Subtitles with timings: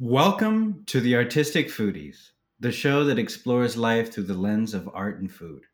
[0.00, 5.20] Welcome to the Artistic Foodies, the show that explores life through the lens of art
[5.20, 5.66] and food.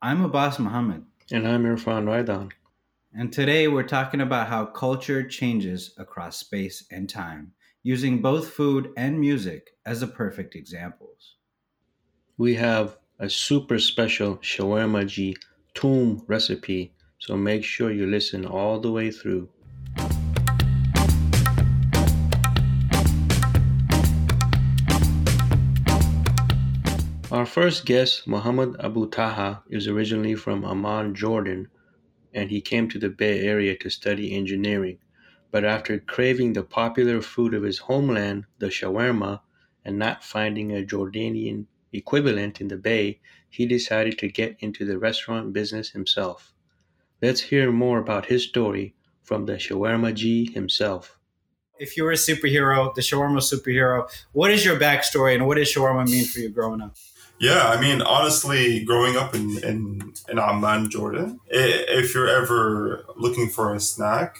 [0.00, 1.04] I'm Abbas Muhammad.
[1.30, 2.48] And I'm Irfan Raidan.
[3.12, 7.52] And today we're talking about how culture changes across space and time,
[7.82, 11.34] using both food and music as the perfect examples.
[12.38, 15.36] We have a super special shawarma ji
[15.74, 19.50] toum recipe, so make sure you listen all the way through.
[27.30, 31.68] Our first guest, Mohammad Abutaha, is originally from Amman, Jordan,
[32.32, 34.98] and he came to the Bay Area to study engineering.
[35.50, 39.42] But after craving the popular food of his homeland, the shawarma,
[39.84, 43.20] and not finding a Jordanian equivalent in the Bay,
[43.50, 46.54] he decided to get into the restaurant business himself.
[47.20, 51.18] Let's hear more about his story from the Shawarmaji himself.
[51.78, 55.72] If you were a superhero, the shawarma superhero, what is your backstory and what does
[55.72, 56.96] shawarma mean for you growing up?
[57.40, 63.48] Yeah, I mean, honestly, growing up in, in, in Amman, Jordan, if you're ever looking
[63.48, 64.38] for a snack,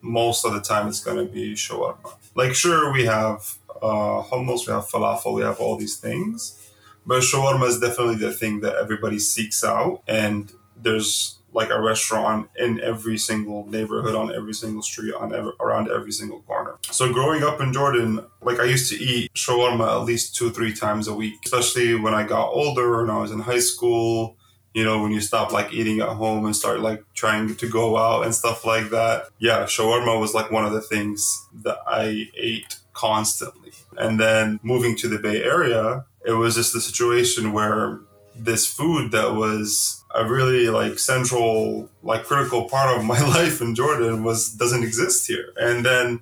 [0.00, 2.14] most of the time it's going to be shawarma.
[2.34, 6.58] Like, sure, we have uh, hummus, we have falafel, we have all these things,
[7.06, 10.02] but shawarma is definitely the thing that everybody seeks out.
[10.08, 10.52] And
[10.82, 15.90] there's like a restaurant in every single neighborhood, on every single street, on every, around
[15.90, 16.78] every single corner.
[16.90, 20.74] So growing up in Jordan, like I used to eat shawarma at least two, three
[20.74, 24.36] times a week, especially when I got older and I was in high school.
[24.74, 27.98] You know, when you stop like eating at home and start like trying to go
[27.98, 29.26] out and stuff like that.
[29.38, 33.72] Yeah, shawarma was like one of the things that I ate constantly.
[33.98, 38.00] And then moving to the Bay Area, it was just the situation where
[38.34, 43.74] this food that was a really like central like critical part of my life in
[43.74, 45.52] jordan was doesn't exist here.
[45.56, 46.20] And then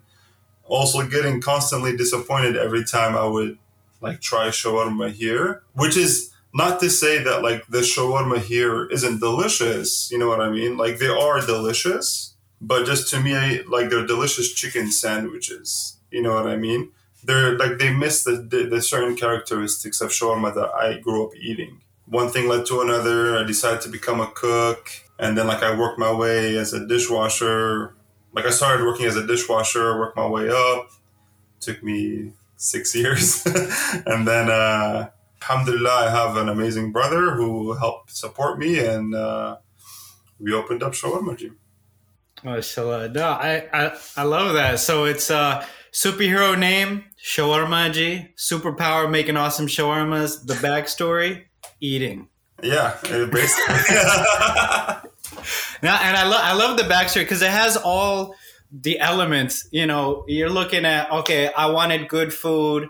[0.64, 3.58] also getting constantly disappointed every time i would
[4.00, 9.20] like try shawarma here which is not to say that like the shawarma here isn't
[9.20, 10.76] delicious you know what i mean?
[10.76, 16.34] Like they are delicious but just to me like they're delicious chicken sandwiches you know
[16.34, 16.92] what i mean?
[17.22, 21.36] They're like they miss the, the, the certain characteristics of shawarma that i grew up
[21.36, 23.38] eating one thing led to another.
[23.38, 24.90] I decided to become a cook.
[25.18, 27.94] And then, like, I worked my way as a dishwasher.
[28.32, 30.90] Like, I started working as a dishwasher, worked my way up.
[31.60, 33.46] Took me six years.
[34.06, 35.10] and then, uh,
[35.42, 38.78] alhamdulillah, I have an amazing brother who helped support me.
[38.80, 39.58] And uh,
[40.38, 41.54] we opened up Shawarmaji.
[42.42, 43.14] MashaAllah.
[43.14, 44.80] No, I, I, I love that.
[44.80, 51.44] So it's a superhero name, Shawarmaji, superpower, making awesome shawarmas, the backstory
[51.80, 52.28] eating.
[52.62, 53.74] Yeah, basically.
[55.82, 58.34] now, and I love I love the backstory because it has all
[58.70, 59.66] the elements.
[59.70, 62.88] You know, you're looking at okay, I wanted good food,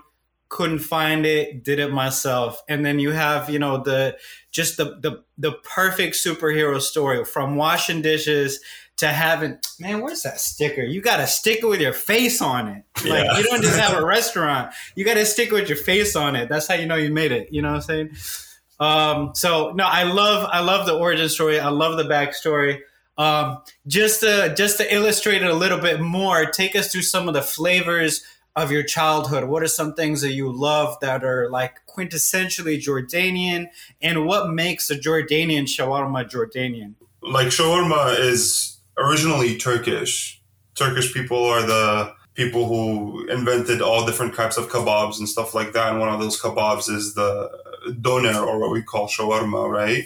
[0.49, 4.17] couldn't find it, did it myself, and then you have you know the
[4.51, 8.59] just the the the perfect superhero story from washing dishes
[8.97, 12.83] to having man where's that sticker you got a sticker with your face on it
[13.09, 13.37] like yeah.
[13.37, 16.47] you don't just have a restaurant you got a sticker with your face on it
[16.49, 18.09] that's how you know you made it you know what i'm saying
[18.81, 21.59] um, so no, I love I love the origin story.
[21.59, 22.79] I love the backstory.
[23.15, 27.27] Um, just to just to illustrate it a little bit more, take us through some
[27.27, 28.23] of the flavors
[28.55, 29.43] of your childhood.
[29.43, 33.67] What are some things that you love that are like quintessentially Jordanian,
[34.01, 36.95] and what makes a Jordanian shawarma Jordanian?
[37.21, 40.41] Like shawarma is originally Turkish.
[40.73, 45.73] Turkish people are the people who invented all different types of kebabs and stuff like
[45.73, 45.91] that.
[45.91, 47.51] And one of those kebabs is the
[48.01, 50.03] doner or what we call shawarma, right?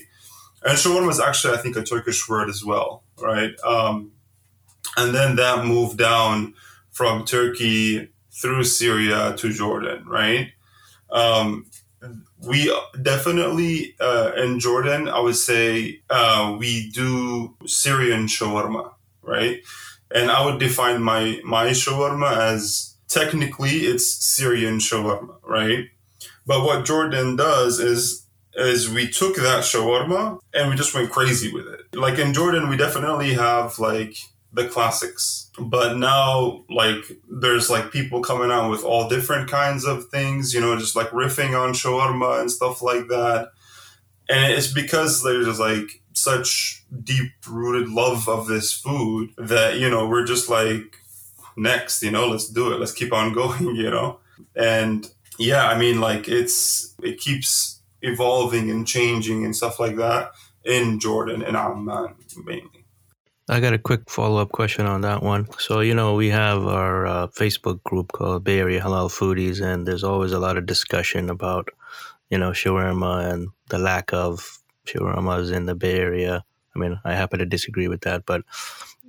[0.64, 3.52] And shawarma is actually, I think, a Turkish word as well, right?
[3.66, 4.12] Um,
[4.98, 6.54] and then that moved down
[6.92, 10.52] from Turkey through Syria to Jordan, right?
[11.12, 11.68] Um,
[12.40, 19.62] we definitely uh, in Jordan, I would say uh, we do Syrian shawarma, right?
[20.14, 25.90] And I would define my my shawarma as technically it's Syrian shawarma, right?
[26.46, 28.26] But what Jordan does is
[28.56, 31.82] is we took that shawarma and we just went crazy with it.
[31.94, 34.16] Like in Jordan, we definitely have like
[34.54, 40.06] the classics, but now like there's like people coming out with all different kinds of
[40.06, 43.50] things, you know, just like riffing on shawarma and stuff like that.
[44.30, 50.08] And it's because there's like such deep rooted love of this food that, you know,
[50.08, 50.98] we're just like
[51.58, 52.80] next, you know, let's do it.
[52.80, 54.20] Let's keep on going, you know.
[54.56, 60.32] And yeah, I mean, like it's it keeps evolving and changing and stuff like that
[60.64, 62.86] in Jordan and Amman mainly.
[63.48, 65.48] I got a quick follow up question on that one.
[65.60, 69.88] So, you know, we have our uh, Facebook group called Bay Area Halal Foodies, and
[69.88, 71.70] there's always a lot of discussion about,
[72.32, 76.44] you know, shawarma and the lack of shawarmas in the Bay Area.
[76.76, 78.42] I mean, I happen to disagree with that, but,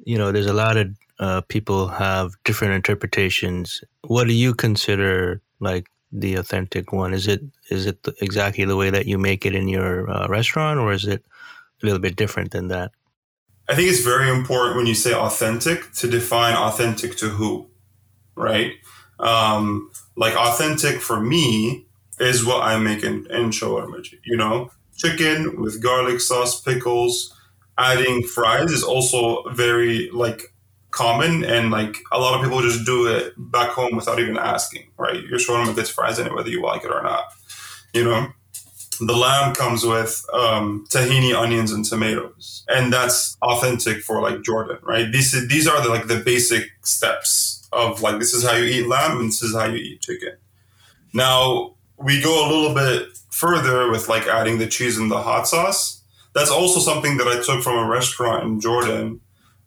[0.05, 0.89] you know, there's a lot of
[1.19, 3.83] uh, people have different interpretations.
[4.03, 7.13] What do you consider like the authentic one?
[7.13, 10.79] Is it is it exactly the way that you make it in your uh, restaurant,
[10.81, 11.25] or is it
[11.83, 12.93] a little bit different than that?
[13.69, 17.69] I think it's very important when you say authentic to define authentic to who,
[18.37, 18.73] right?
[19.19, 21.87] Um, like authentic for me
[22.21, 24.07] is what I make in, in shawarma.
[24.25, 27.35] You know, chicken with garlic sauce, pickles,
[27.77, 30.55] adding fries is also very like
[30.97, 34.87] common and like a lot of people just do it back home without even asking,
[34.97, 35.23] right?
[35.25, 37.25] Your shawarma gets fries in it whether you like it or not.
[37.93, 38.29] You know,
[39.01, 44.79] the lamb comes with um, tahini, onions, and tomatoes, and that's authentic for like Jordan,
[44.83, 45.13] right?
[45.13, 48.89] These these are the, like the basic steps of like this is how you eat
[48.89, 50.37] lamb and this is how you eat chicken.
[51.13, 55.47] Now we go a little bit further with like adding the cheese and the hot
[55.47, 56.03] sauce.
[56.35, 59.21] That's also something that I took from a restaurant in Jordan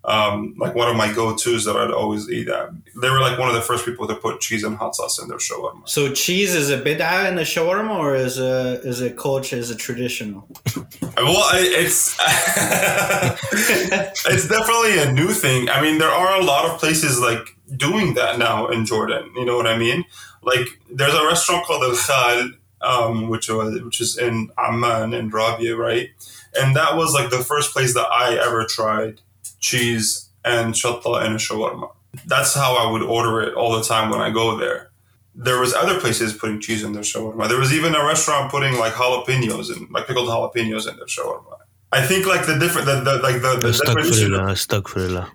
[0.06, 2.69] um, like one of my go-to's that I'd always eat at.
[3.01, 5.28] They were like one of the first people to put cheese and hot sauce in
[5.28, 5.88] their shawarma.
[5.90, 9.69] So cheese is a bid'ah in the shawarma, or is a is a culture is
[9.69, 10.48] a traditional?
[11.18, 12.16] well, it's
[14.25, 15.69] it's definitely a new thing.
[15.69, 19.31] I mean, there are a lot of places like doing that now in Jordan.
[19.36, 20.06] You know what I mean?
[20.42, 25.30] Like, there's a restaurant called El Khal, um, which was which is in Amman in
[25.30, 26.10] Rabia, right?
[26.57, 29.19] And that was like the first place that I ever tried
[29.59, 31.91] cheese, and shatta and a shawarma.
[32.25, 34.89] That's how I would order it all the time when I go there.
[35.35, 37.47] There was other places putting cheese in their shawarma.
[37.47, 41.57] There was even a restaurant putting like jalapenos and like pickled jalapenos in their shawarma.
[41.91, 44.33] I think like the different, the, the like the, the definition.
[44.33, 44.41] Of,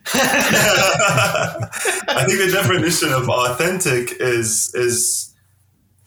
[2.09, 5.35] I think the definition of authentic is is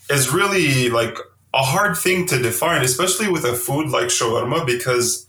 [0.09, 1.17] is really like
[1.53, 5.27] a hard thing to define, especially with a food like shawarma, because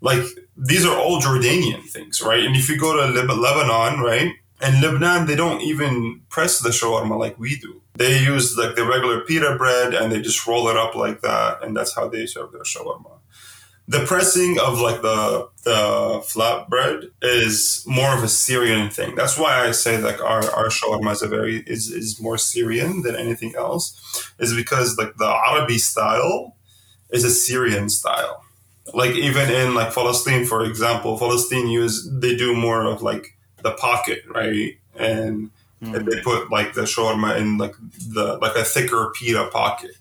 [0.00, 0.24] like
[0.56, 2.42] these are all Jordanian things, right?
[2.44, 7.18] And if you go to Lebanon, right, and Lebanon, they don't even press the shawarma
[7.18, 7.82] like we do.
[7.94, 11.62] They use like the regular pita bread and they just roll it up like that,
[11.62, 13.18] and that's how they serve their shawarma.
[13.88, 19.14] The pressing of like the the flat bread is more of a Syrian thing.
[19.14, 23.02] That's why I say like our, our shawarma is a very is, is more Syrian
[23.02, 26.56] than anything else, is because like the Arabi style
[27.10, 28.42] is a Syrian style
[28.96, 33.72] like even in like Palestine, for example, Palestine use they do more of like the
[33.72, 34.78] pocket, right?
[34.98, 35.50] And
[35.82, 36.10] mm.
[36.10, 37.74] they put like the shawarma in like
[38.08, 39.92] the like a thicker pita pocket,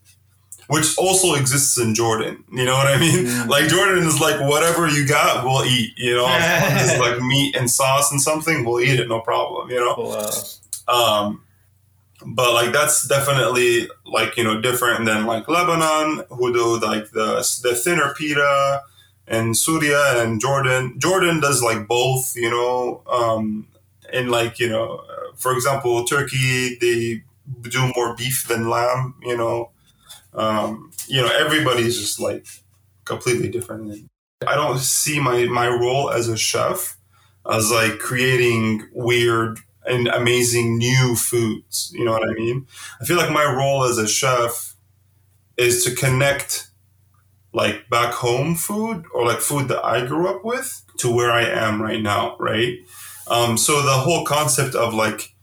[0.68, 2.46] which also exists in Jordan.
[2.50, 3.26] You know what I mean?
[3.26, 3.48] Mm.
[3.56, 5.92] Like Jordan is like whatever you got, we'll eat.
[5.98, 6.28] You know,
[6.80, 9.70] just like meat and sauce and something, we'll eat it, no problem.
[9.70, 9.96] You know.
[9.98, 11.28] Wow.
[11.28, 11.45] Um,
[12.26, 17.60] but like that's definitely like you know different than like Lebanon who do like the
[17.64, 18.84] the thinner pita
[19.28, 21.00] and Syria and Jordan.
[21.00, 23.68] Jordan does like both, you know, um,
[24.14, 25.04] and like you know,
[25.36, 27.24] for example, Turkey they
[27.70, 29.72] do more beef than lamb, you know.
[30.34, 32.46] Um, you know, everybody's just like
[33.06, 34.10] completely different.
[34.46, 36.98] I don't see my my role as a chef
[37.50, 41.92] as like creating weird and amazing new foods.
[41.94, 42.68] You know what I mean?
[43.02, 44.76] I feel like my role as a chef
[45.58, 46.70] is to connect
[47.54, 51.44] like back home food or like food that I grew up with to where I
[51.44, 52.80] am right now, right?
[53.28, 55.34] Um, so the whole concept of like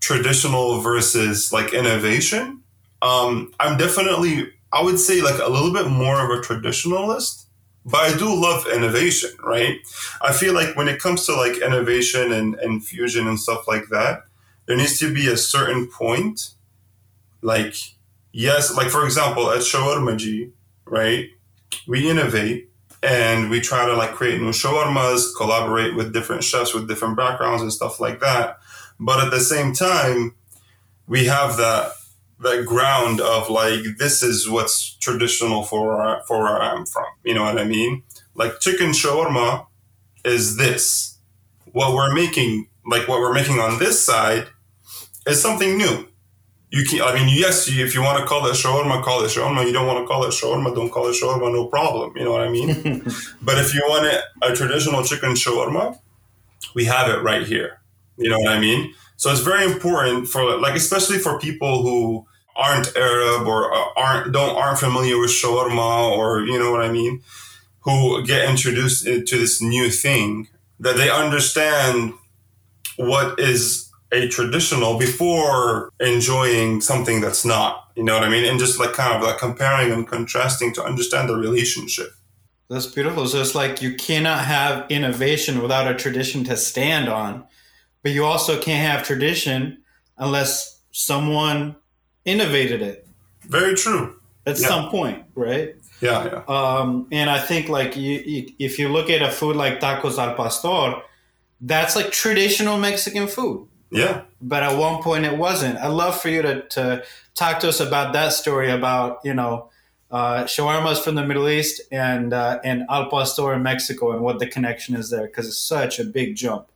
[0.00, 2.62] traditional versus like innovation,
[3.02, 7.44] um, I'm definitely, I would say like a little bit more of a traditionalist
[7.84, 9.78] but I do love innovation, right?
[10.20, 13.88] I feel like when it comes to like innovation and, and fusion and stuff like
[13.90, 14.24] that,
[14.66, 16.50] there needs to be a certain point.
[17.42, 17.74] Like,
[18.32, 20.52] yes, like for example, at Shawarmaji,
[20.84, 21.30] right?
[21.86, 22.70] We innovate
[23.02, 27.62] and we try to like create new shawarmas, collaborate with different chefs with different backgrounds
[27.62, 28.58] and stuff like that.
[28.98, 30.34] But at the same time,
[31.06, 31.92] we have that
[32.40, 37.06] that ground of like this is what's traditional for where, for where I'm from.
[37.24, 38.02] You know what I mean?
[38.34, 39.66] Like chicken shawarma
[40.24, 41.18] is this.
[41.72, 44.48] What we're making, like what we're making on this side,
[45.26, 46.08] is something new.
[46.70, 49.66] You can, I mean, yes, if you want to call it shawarma, call it shawarma.
[49.66, 51.52] You don't want to call it shawarma, don't call it shawarma.
[51.52, 52.16] No problem.
[52.16, 53.02] You know what I mean?
[53.42, 55.98] but if you want it, a traditional chicken shawarma,
[56.74, 57.80] we have it right here.
[58.16, 58.94] You know what I mean?
[59.16, 62.26] So it's very important for like, especially for people who
[62.60, 66.92] aren't Arab or uh, aren't don't aren't familiar with shawarma or you know what I
[66.92, 67.22] mean,
[67.80, 70.48] who get introduced to this new thing.
[70.78, 72.14] that they understand
[72.96, 77.88] what is a traditional before enjoying something that's not.
[77.96, 78.44] You know what I mean?
[78.44, 82.12] And just like kind of like comparing and contrasting to understand the relationship.
[82.68, 83.26] That's beautiful.
[83.26, 87.44] So it's like you cannot have innovation without a tradition to stand on,
[88.02, 89.82] but you also can't have tradition
[90.16, 91.76] unless someone
[92.30, 93.06] innovated it.
[93.42, 94.16] Very true.
[94.46, 94.68] At Yeah.
[94.68, 95.74] some point, right?
[96.00, 96.42] Yeah, yeah.
[96.48, 100.16] Um, and I think like you, you, if you look at a food like tacos
[100.18, 101.02] al pastor,
[101.60, 103.66] that's like traditional Mexican food.
[103.90, 104.22] Yeah.
[104.40, 105.76] But at one point it wasn't.
[105.78, 107.02] I'd love for you to, to
[107.34, 109.68] talk to us about that story about, you know,
[110.10, 114.38] uh, shawarmas from the Middle East and uh, and al pastor in Mexico and what
[114.38, 116.66] the connection is there because it's such a big jump.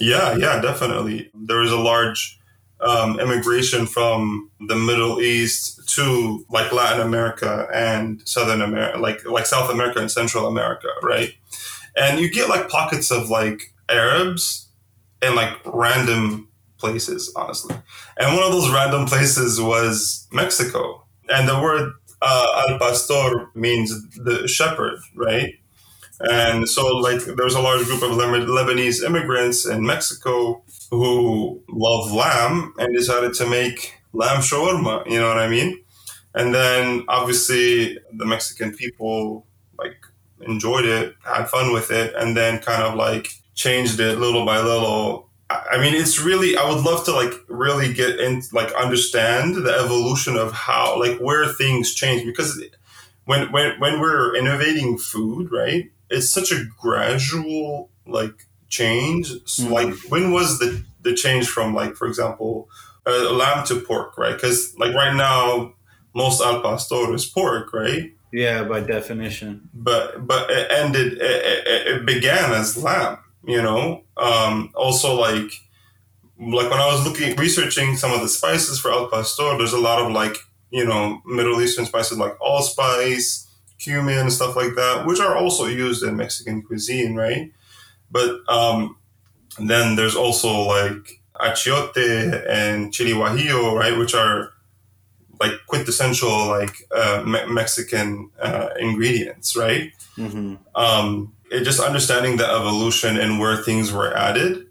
[0.00, 1.30] Yeah, yeah, definitely.
[1.34, 2.38] There is a large
[2.84, 9.46] um, immigration from the Middle East to like Latin America and Southern America, like like
[9.46, 11.34] South America and Central America, right?
[11.96, 14.68] And you get like pockets of like Arabs
[15.22, 16.48] in like random
[16.78, 17.74] places, honestly.
[18.18, 21.06] And one of those random places was Mexico.
[21.30, 25.54] And the word uh, al pastor means the shepherd, right?
[26.20, 30.62] And so, like, there was a large group of Lebanese immigrants in Mexico
[30.96, 35.08] who love lamb and decided to make lamb shawarma.
[35.10, 35.82] You know what I mean?
[36.34, 39.46] And then, obviously, the Mexican people
[39.78, 39.96] like
[40.40, 44.60] enjoyed it, had fun with it, and then kind of like changed it little by
[44.60, 45.28] little.
[45.50, 46.56] I mean, it's really.
[46.56, 51.18] I would love to like really get in, like understand the evolution of how, like,
[51.18, 52.60] where things change because
[53.24, 55.90] when when when we're innovating food, right?
[56.10, 58.46] It's such a gradual like
[58.78, 59.26] change.
[59.54, 59.70] So, Mhm.
[59.78, 60.70] Like, when was the
[61.06, 62.52] the change from like, for example,
[63.06, 64.34] uh, lamb to pork, right?
[64.36, 65.74] Because like right now,
[66.14, 68.04] most al pastor is pork, right?
[68.44, 69.50] Yeah, by definition.
[69.90, 71.40] but but it ended it,
[71.72, 73.14] it, it began as lamb
[73.54, 73.82] you know
[74.28, 74.54] um
[74.84, 75.50] also like
[76.58, 79.84] like when i was looking researching some of the spices for al pastor there's a
[79.88, 80.36] lot of like
[80.78, 81.02] you know
[81.38, 83.46] middle eastern spices like allspice
[83.78, 87.52] cumin stuff like that which are also used in mexican cuisine right
[88.14, 88.96] but um
[89.58, 91.04] then there's also like
[91.46, 92.06] achiote
[92.48, 94.54] and chili guajillo right which are
[95.40, 99.92] like quintessential like uh, me- Mexican uh, ingredients, right?
[100.16, 100.54] Mm-hmm.
[100.74, 104.66] Um, it just understanding the evolution and where things were added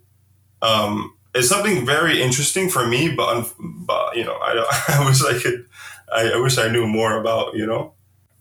[0.62, 3.10] um, is something very interesting for me.
[3.10, 4.52] But, un- but you know, I,
[5.00, 5.66] I wish I could,
[6.12, 7.94] I, I wish I knew more about, you know.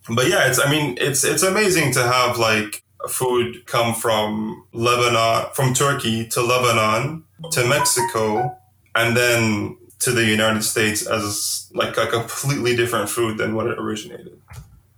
[0.09, 5.47] But yeah, it's I mean, it's it's amazing to have like food come from Lebanon,
[5.55, 8.57] from Turkey to Lebanon to Mexico,
[8.95, 13.79] and then to the United States as like a completely different food than what it
[13.79, 14.41] originated.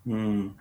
[0.07, 0.55] Mm.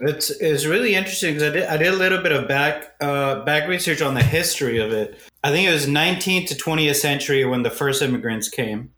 [0.00, 3.44] It's it's really interesting because I did I did a little bit of back uh,
[3.44, 5.18] back research on the history of it.
[5.44, 8.92] I think it was 19th to 20th century when the first immigrants came.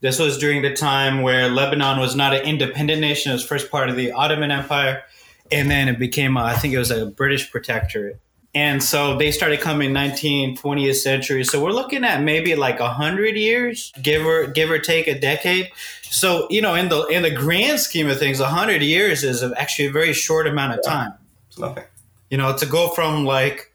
[0.00, 3.70] This was during the time where Lebanon was not an independent nation; it was first
[3.70, 5.02] part of the Ottoman Empire,
[5.52, 8.20] and then it became uh, I think it was a British protectorate.
[8.52, 11.44] And so they started coming 19th, 20th century.
[11.44, 15.18] So we're looking at maybe like a hundred years, give or give or take a
[15.18, 15.70] decade.
[16.02, 19.42] So you know, in the in the grand scheme of things, a hundred years is
[19.56, 21.12] actually a very short amount of time.
[21.48, 21.84] It's nothing.
[22.28, 23.72] You know, to go from like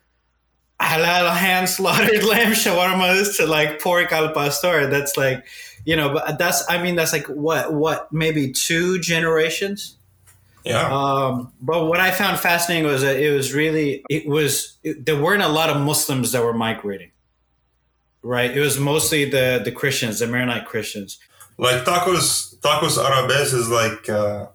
[0.82, 4.88] halal hand slaughtered lamb shawarmas to like pork al pastor.
[4.88, 5.46] That's like,
[5.86, 9.96] you know, but that's I mean that's like what what maybe two generations.
[10.66, 10.90] Yeah.
[10.92, 15.22] Um, but what I found fascinating was that it was really it was it, there
[15.22, 17.12] weren't a lot of Muslims that were migrating.
[18.24, 21.20] Right, it was mostly the the Christians, the Maronite Christians.
[21.58, 24.48] like tacos tacos arabes is like uh,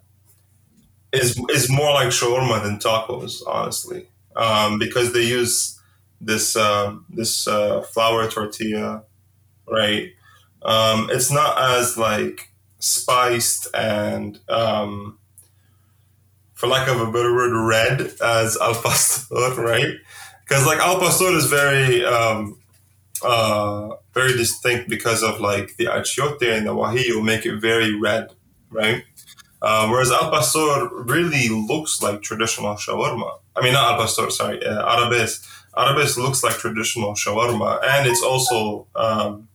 [1.13, 5.79] is is more like shawarma than tacos honestly um, because they use
[6.21, 9.05] this uh, this uh, flour tortilla
[9.69, 10.13] right
[10.63, 12.51] um, it's not as like
[12.81, 15.19] spiced and um,
[16.61, 19.95] for lack of a better word red as al pastor right
[20.45, 22.61] because like al pastor is very um,
[23.23, 28.31] uh, very distinct because of like the achiote and the guajillo make it very red,
[28.71, 29.05] right?
[29.63, 33.39] Um, whereas al pastor really looks like traditional shawarma.
[33.57, 35.47] I mean, not al pastor, sorry, uh, arabes.
[35.77, 39.49] Arabes looks like traditional shawarma, and it's also um,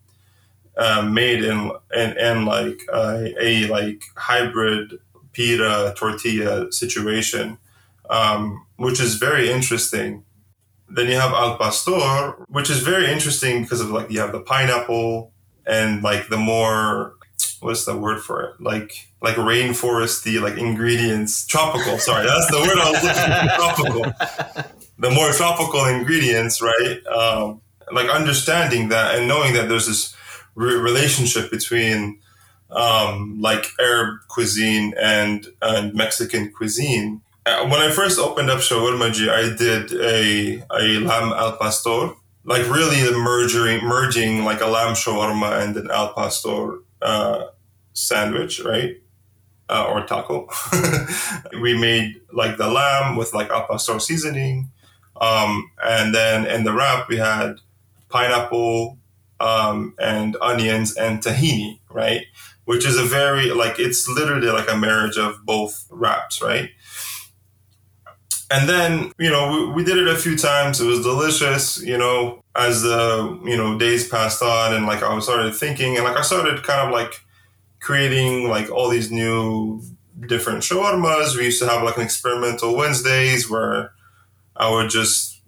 [0.77, 4.93] uh, made in in, in like a like hybrid
[5.35, 7.57] pita tortilla situation,
[8.09, 10.23] um, which is very interesting.
[10.89, 14.39] Then you have al pastor, which is very interesting because of like you have the
[14.39, 15.33] pineapple
[15.65, 17.15] and like the more
[17.59, 18.61] what's the word for it?
[18.61, 21.97] Like like rainforesty, like ingredients, tropical.
[21.97, 24.03] Sorry, that's the word I was looking for.
[24.13, 24.71] Tropical.
[24.97, 27.05] The more tropical ingredients, right?
[27.07, 27.61] Um,
[27.91, 30.15] like understanding that and knowing that there's this
[30.55, 32.21] re- relationship between
[32.71, 37.21] um, like Arab cuisine and and Mexican cuisine.
[37.45, 42.67] Uh, when I first opened up Shawarmaji, I did a a lamb al pastor, like
[42.69, 47.45] really merging merging like a lamb shawarma and an al pastor uh,
[47.93, 48.97] sandwich, right?
[49.67, 50.47] Uh, or taco.
[51.61, 54.69] we made like the lamb with like al pastor seasoning,
[55.21, 57.59] um, and then in the wrap we had
[58.09, 58.97] pineapple
[59.39, 62.25] um, and onions and tahini, right?
[62.65, 66.69] Which is a very like it's literally like a marriage of both wraps, right?
[68.51, 70.81] And then you know we, we did it a few times.
[70.81, 72.41] It was delicious, you know.
[72.55, 76.17] As the you know days passed on, and like I was started thinking, and like
[76.17, 77.13] I started kind of like
[77.81, 79.81] creating like all these new
[80.27, 81.35] different shawarmas.
[81.35, 83.91] We used to have like an experimental Wednesdays where
[84.55, 85.41] I would just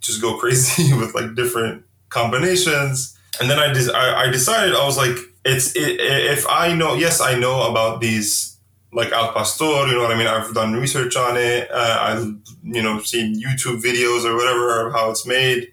[0.00, 3.18] just go crazy with like different combinations.
[3.40, 6.94] And then I, des- I, I decided I was like, it's it, if I know,
[6.94, 8.56] yes, I know about these
[8.92, 9.86] like al pastor.
[9.86, 10.26] You know what I mean?
[10.26, 11.70] I've done research on it.
[11.70, 15.68] Uh, I've you know seen YouTube videos or whatever of how it's made.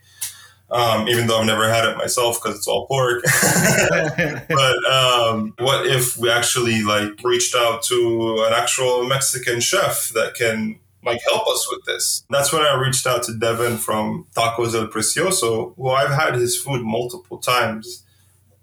[0.71, 3.23] Um, even though I've never had it myself because it's all pork.
[4.49, 10.35] but um, what if we actually like reached out to an actual Mexican chef that
[10.35, 12.23] can like help us with this.
[12.29, 16.57] That's when I reached out to Devin from Tacos El Precioso, who I've had his
[16.61, 18.03] food multiple times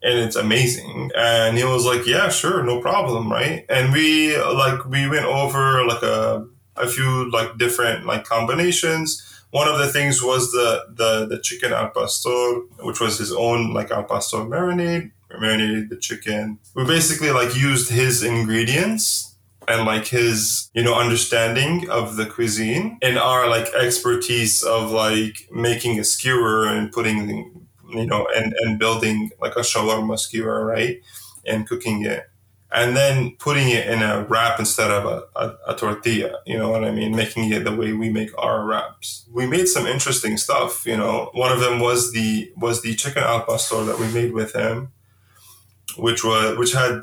[0.07, 1.11] and it's amazing.
[1.17, 3.67] And he was like, Yeah, sure, no problem, right?
[3.69, 6.47] And we like we went over like a
[6.77, 9.23] a few like different like combinations.
[9.51, 13.75] One of the things was the the the chicken al pastor, which was his own
[13.75, 15.11] like al pastor marinade.
[15.31, 16.61] We marinated the chicken.
[16.75, 19.35] We basically like used his ingredients
[19.67, 25.49] and like his you know understanding of the cuisine and our like expertise of like
[25.51, 31.01] making a skewer and putting you know and and building like a shawarma skewer right
[31.47, 32.25] and cooking it
[32.73, 36.69] and then putting it in a wrap instead of a, a, a, tortilla you know
[36.69, 40.37] what i mean making it the way we make our wraps we made some interesting
[40.37, 44.07] stuff you know one of them was the was the chicken al pastor that we
[44.09, 44.91] made with him
[45.97, 47.01] which was which had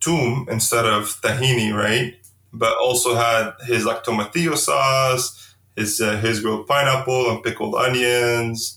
[0.00, 2.14] toum instead of tahini, right?
[2.52, 8.75] But also had his like tomatillo sauce, his uh, his grilled pineapple and pickled onions.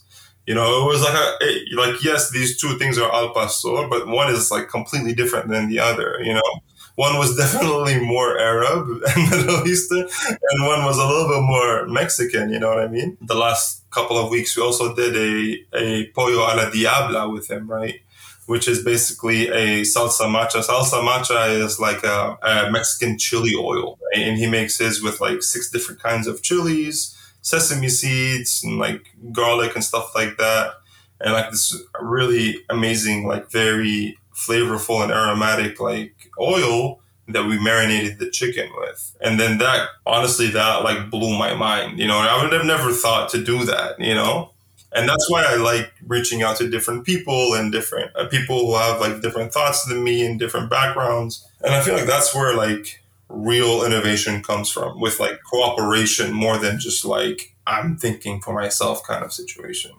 [0.49, 3.87] You know, it was like a it, like yes, these two things are al pastor,
[3.87, 6.17] but one is like completely different than the other.
[6.23, 6.51] You know,
[6.95, 10.07] one was definitely more Arab and Middle Eastern,
[10.49, 12.49] and one was a little bit more Mexican.
[12.49, 13.15] You know what I mean?
[13.21, 15.35] The last couple of weeks, we also did a
[15.83, 18.01] a pollo a la diabla with him, right?
[18.47, 20.57] which is basically a salsa macha.
[20.57, 24.23] Salsa macha is like a, a Mexican chili oil, right?
[24.23, 29.15] and he makes his with like six different kinds of chilies, sesame seeds, and like
[29.31, 30.73] garlic and stuff like that,
[31.21, 38.17] and like this really amazing, like very flavorful and aromatic like oil that we marinated
[38.17, 39.15] the chicken with.
[39.21, 41.99] And then that honestly that like blew my mind.
[41.99, 44.51] You know, I would have never thought to do that, you know?
[44.91, 48.75] and that's why I like reaching out to different people and different uh, people who
[48.75, 51.47] have like different thoughts than me and different backgrounds.
[51.61, 52.98] And I feel like that's where like
[53.29, 59.03] real innovation comes from with like cooperation more than just like I'm thinking for myself
[59.03, 59.91] kind of situation.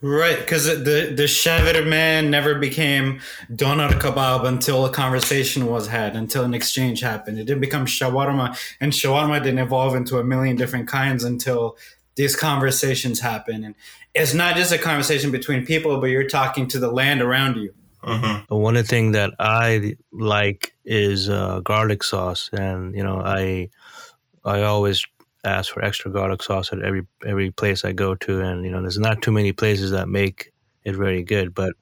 [0.00, 3.20] Right, because the the shawarma man never became
[3.54, 7.38] doner kebab until a conversation was had, until an exchange happened.
[7.38, 11.76] It didn't become shawarma, and shawarma didn't evolve into a million different kinds until
[12.14, 13.64] these conversations happen.
[13.64, 13.74] And
[14.14, 17.74] it's not just a conversation between people, but you're talking to the land around you.
[18.08, 18.54] Mm-hmm.
[18.54, 23.70] One of the things that I like is uh, garlic sauce, and you know, I
[24.44, 25.04] I always
[25.44, 28.80] ask for extra garlic sauce at every every place I go to, and you know,
[28.80, 30.52] there's not too many places that make
[30.84, 31.74] it very good, but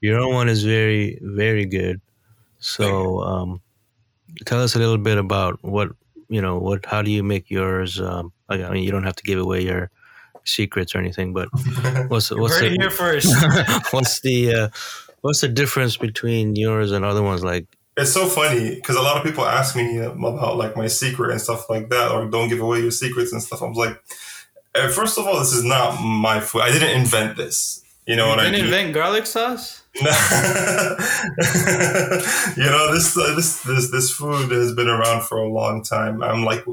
[0.00, 2.00] your own one is very very good.
[2.58, 3.60] So, um,
[4.44, 5.90] tell us a little bit about what
[6.28, 6.58] you know.
[6.58, 8.00] What how do you make yours?
[8.00, 9.90] Um, I mean, you don't have to give away your
[10.44, 11.48] secrets or anything, but
[12.08, 13.34] what's what's the, here first?
[13.92, 14.68] what's the uh,
[15.22, 17.42] what's the difference between yours and other ones?
[17.42, 21.30] Like, it's so funny because a lot of people ask me about like my secret
[21.32, 23.62] and stuff like that, or don't give away your secrets and stuff.
[23.62, 24.00] I'm like,
[24.74, 26.62] eh, first of all, this is not my food.
[26.62, 27.82] I didn't invent this.
[28.06, 28.52] You know you what I mean?
[28.52, 29.82] Didn't invent garlic sauce.
[30.00, 30.10] No.
[32.56, 36.22] You know this uh, this this this food has been around for a long time.
[36.22, 36.64] I'm like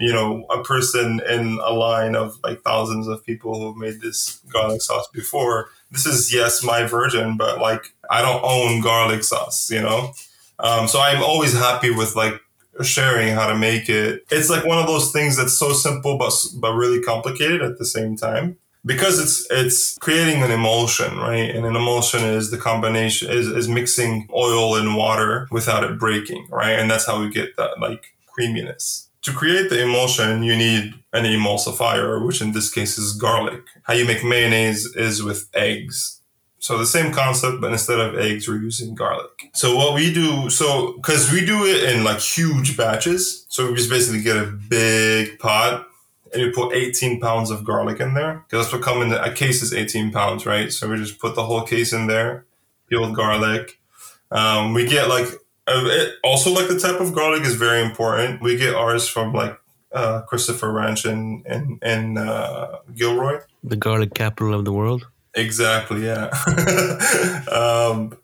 [0.00, 4.40] you know, a person in a line of like thousands of people who've made this
[4.52, 5.70] garlic sauce before.
[5.90, 10.12] This is yes, my version, but like I don't own garlic sauce, you know.
[10.58, 12.40] Um, so I'm always happy with like
[12.82, 14.24] sharing how to make it.
[14.30, 17.84] It's like one of those things that's so simple but but really complicated at the
[17.84, 21.50] same time because it's it's creating an emulsion, right?
[21.50, 26.46] And an emulsion is the combination is, is mixing oil and water without it breaking,
[26.50, 26.78] right?
[26.78, 29.07] And that's how we get that like creaminess.
[29.22, 33.62] To create the emulsion, you need an emulsifier, which in this case is garlic.
[33.82, 36.18] How you make mayonnaise is with eggs
[36.60, 39.50] so the same concept, but instead of eggs, we're using garlic.
[39.54, 43.76] So what we do, so because we do it in like huge batches, so we
[43.76, 45.86] just basically get a big pot
[46.32, 49.22] and you put 18 pounds of garlic in there because that's what come in the,
[49.22, 50.72] a case is 18 pounds, right?
[50.72, 52.44] So we just put the whole case in there,
[52.88, 53.78] peeled garlic.
[54.30, 55.28] Um, we get like
[55.68, 58.40] it, also like the type of garlic is very important.
[58.40, 59.58] We get ours from like
[59.92, 65.06] uh, Christopher Ranch in in, in uh, Gilroy, the garlic capital of the world.
[65.34, 66.04] Exactly.
[66.04, 66.30] Yeah.
[67.52, 68.16] um,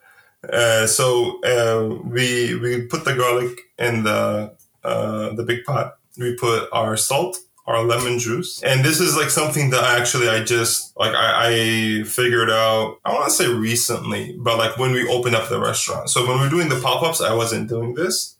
[0.52, 5.96] uh, so uh, we we put the garlic in the uh, the big pot.
[6.18, 10.44] We put our salt, our lemon juice, and this is like something that actually I
[10.44, 12.98] just like I, I figured out.
[13.04, 16.10] I want to say recently, but like when we opened up the restaurant.
[16.10, 18.36] So when we we're doing the pop ups, I wasn't doing this,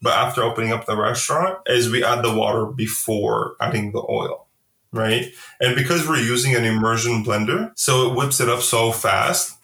[0.00, 4.48] but after opening up the restaurant, is we add the water before adding the oil
[4.92, 5.32] right?
[5.60, 9.56] And because we're using an immersion blender, so it whips it up so fast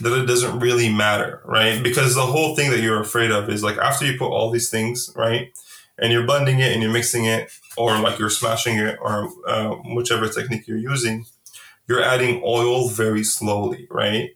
[0.00, 1.82] that it doesn't really matter, right?
[1.82, 4.70] Because the whole thing that you're afraid of is like after you put all these
[4.70, 5.50] things, right?
[5.98, 9.74] And you're blending it and you're mixing it, or like you're smashing it, or uh,
[9.94, 11.26] whichever technique you're using,
[11.88, 14.30] you're adding oil very slowly, right?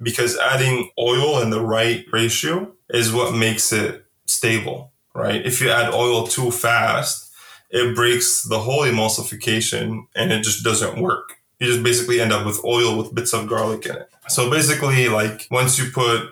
[0.00, 5.44] Because adding oil in the right ratio is what makes it stable, right?
[5.44, 7.32] If you add oil too fast,
[7.70, 11.36] it breaks the whole emulsification and it just doesn't work.
[11.58, 14.08] You just basically end up with oil with bits of garlic in it.
[14.28, 16.28] So basically, like once you put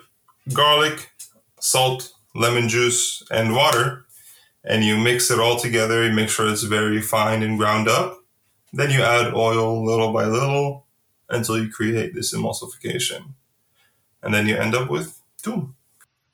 [0.53, 1.11] garlic,
[1.59, 4.05] salt, lemon juice, and water,
[4.67, 8.23] and you mix it all together, you make sure it's very fine and ground up.
[8.73, 10.85] Then you add oil little by little
[11.29, 13.33] until you create this emulsification.
[14.21, 15.75] And then you end up with toum.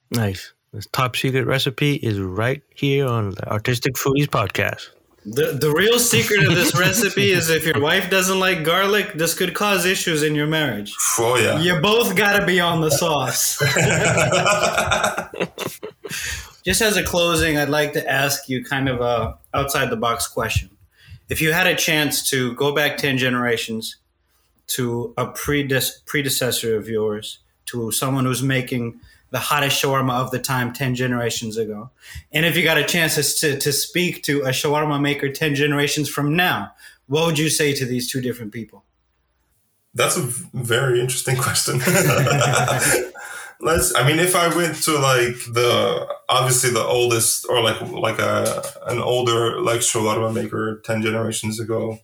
[0.10, 0.54] Nice.
[0.74, 4.90] This top secret recipe is right here on the Artistic Foodies podcast.
[5.26, 9.36] The, the real secret of this recipe is if your wife doesn't like garlic, this
[9.36, 10.92] could cause issues in your marriage.
[11.20, 11.60] Oh, yeah.
[11.60, 13.62] You both got to be on the sauce.
[16.64, 20.28] Just as a closing, I'd like to ask you kind of a outside the box
[20.28, 20.70] question.
[21.30, 23.98] If you had a chance to go back 10 generations
[24.68, 29.00] to a predecessor of yours, to someone who's making
[29.32, 31.90] the hottest shawarma of the time 10 generations ago.
[32.32, 36.08] And if you got a chance to, to speak to a shawarma maker 10 generations
[36.08, 36.72] from now,
[37.08, 38.84] what would you say to these two different people?
[39.96, 41.82] That's a very interesting question.
[43.60, 43.96] Let's.
[43.96, 48.64] I mean, if I went to like the obviously the oldest or like like a
[48.88, 52.00] an older like shawarma maker ten generations ago,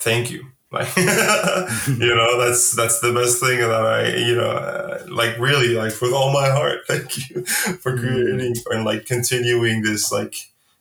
[0.00, 5.04] thank you like you know that's that's the best thing that i you know uh,
[5.08, 8.06] like really like with all my heart thank you for mm-hmm.
[8.06, 10.34] creating and like continuing this like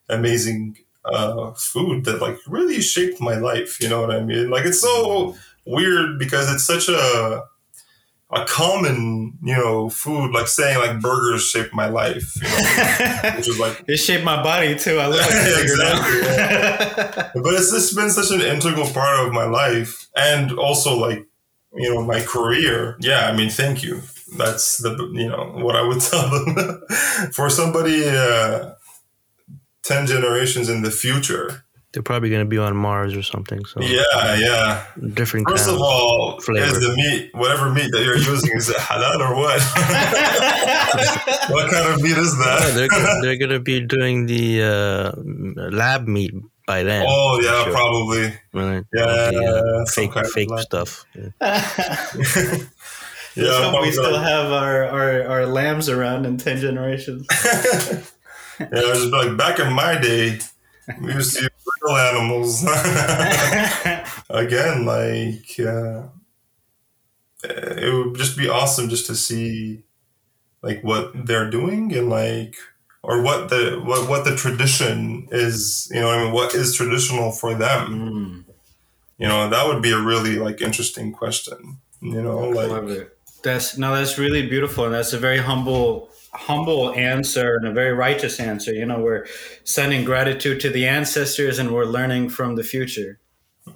[0.07, 4.63] amazing uh food that like really shaped my life you know what i mean like
[4.63, 7.43] it's so weird because it's such a
[8.31, 13.47] a common, you know, food, like saying like burgers shaped my life, you know, which
[13.47, 14.99] is like it shaped my body too.
[14.99, 15.61] I love it.
[15.63, 16.19] exactly.
[16.19, 17.31] Yeah.
[17.33, 21.25] but it's just been such an integral part of my life, and also like
[21.73, 22.97] you know my career.
[22.99, 24.01] Yeah, I mean, thank you.
[24.37, 26.81] That's the you know what I would tell them
[27.31, 28.73] for somebody uh,
[29.81, 33.65] ten generations in the future they're probably going to be on Mars or something.
[33.65, 34.85] So yeah, yeah.
[35.13, 35.49] Different.
[35.49, 36.65] First of all, flavor.
[36.65, 39.59] is the meat, whatever meat that you're using, is it halal or what?
[41.49, 42.61] what kind of meat is that?
[42.61, 45.11] Yeah, they're they're going to be doing the uh,
[45.71, 46.33] lab meat
[46.69, 47.03] by then.
[47.07, 47.73] Oh yeah, sure.
[47.73, 48.33] probably.
[48.53, 48.85] Right.
[48.93, 51.03] Yeah, the, uh, fake fake stuff.
[51.15, 51.31] Yeah.
[53.35, 57.25] yeah we still have our, our, our lambs around in ten generations.
[58.59, 60.37] yeah, just like back in my day,
[61.01, 61.48] we used to
[61.87, 62.63] animals.
[64.29, 66.03] Again, like uh,
[67.43, 69.83] it would just be awesome just to see
[70.61, 72.55] like what they're doing and like
[73.01, 77.31] or what the what, what the tradition is you know i mean what is traditional
[77.31, 78.53] for them mm.
[79.17, 83.09] you know that would be a really like interesting question you know like
[83.43, 86.09] that's no that's really beautiful and that's a very humble
[86.39, 88.73] humble answer and a very righteous answer.
[88.73, 89.25] You know, we're
[89.63, 93.19] sending gratitude to the ancestors and we're learning from the future.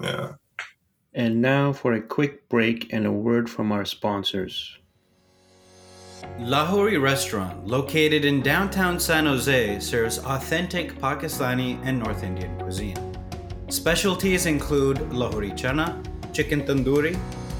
[0.00, 0.32] Yeah.
[1.12, 4.78] And now for a quick break and a word from our sponsors.
[6.40, 12.96] Lahori Restaurant, located in downtown San Jose, serves authentic Pakistani and North Indian cuisine.
[13.68, 15.86] Specialties include Lahori chana,
[16.32, 17.16] chicken tandoori,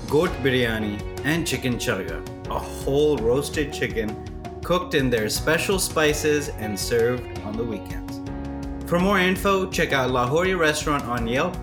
[0.08, 4.08] goat biryani, and chicken charga, a whole roasted chicken
[4.64, 8.22] cooked in their special spices and served on the weekends.
[8.88, 11.54] For more info, check out Lahori Restaurant on Yelp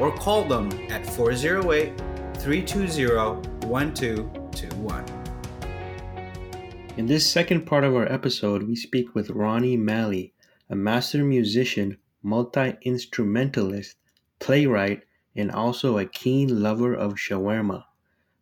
[0.00, 1.96] or call them at 408
[2.38, 3.06] 320
[3.66, 5.04] 1221.
[6.96, 10.32] In this second part of our episode, we speak with Ronnie Malley,
[10.70, 13.96] a master musician, multi instrumentalist,
[14.38, 15.02] playwright,
[15.34, 17.84] and also a keen lover of shawarma.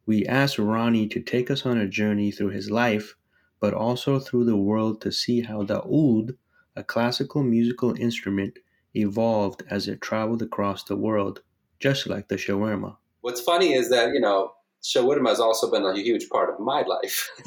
[0.04, 3.16] We asked Ronnie to take us on a journey through his life,
[3.62, 6.36] but also through the world to see how the oud,
[6.74, 8.58] a classical musical instrument,
[8.94, 11.40] evolved as it traveled across the world,
[11.78, 12.96] just like the shawarma.
[13.20, 16.82] What's funny is that, you know, shawarma has also been a huge part of my
[16.82, 17.30] life.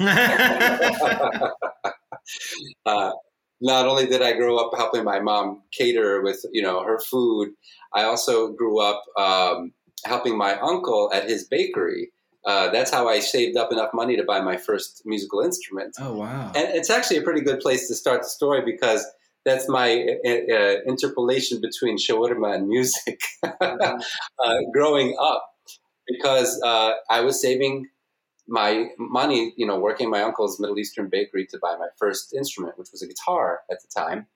[2.86, 3.10] uh,
[3.60, 7.50] not only did I grow up helping my mom cater with you know her food,
[7.94, 9.72] I also grew up um,
[10.04, 12.10] helping my uncle at his bakery.
[12.46, 15.96] Uh, that's how I saved up enough money to buy my first musical instrument.
[15.98, 16.52] Oh wow!
[16.54, 19.04] And it's actually a pretty good place to start the story because
[19.44, 23.20] that's my uh, uh interpolation between shawarma and music.
[24.44, 25.44] Uh, growing up,
[26.06, 27.88] because uh, I was saving
[28.46, 32.78] my money, you know, working my uncle's Middle Eastern bakery to buy my first instrument,
[32.78, 34.26] which was a guitar at the time.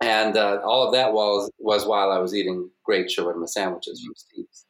[0.00, 4.14] And uh, all of that was was while I was eating great shawarma sandwiches from
[4.16, 4.66] Steve's.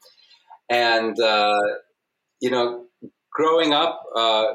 [0.71, 1.61] And uh,
[2.41, 2.87] you know,
[3.33, 4.47] growing up, uh,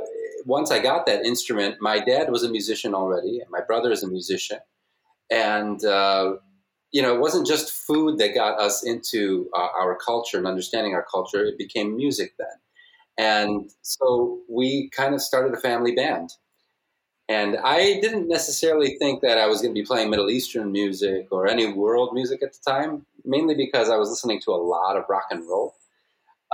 [0.45, 4.03] once I got that instrument, my dad was a musician already, and my brother is
[4.03, 4.59] a musician,
[5.31, 6.33] and uh,
[6.93, 10.93] you know, it wasn't just food that got us into uh, our culture and understanding
[10.93, 11.43] our culture.
[11.43, 12.47] It became music then.
[13.17, 16.29] And so we kind of started a family band.
[17.27, 21.27] And I didn't necessarily think that I was going to be playing Middle Eastern music
[21.31, 24.95] or any world music at the time, mainly because I was listening to a lot
[24.95, 25.75] of rock and roll,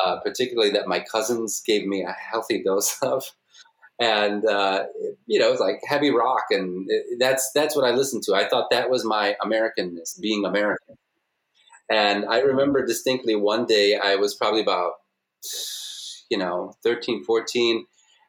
[0.03, 3.23] uh, particularly that my cousins gave me a healthy dose of
[3.99, 4.85] and uh,
[5.27, 8.33] you know, it's like heavy rock, and that's that's what I listened to.
[8.33, 10.95] I thought that was my Americanness, being American.
[11.91, 14.93] And I remember distinctly one day I was probably about
[16.29, 17.85] you know 13, 14,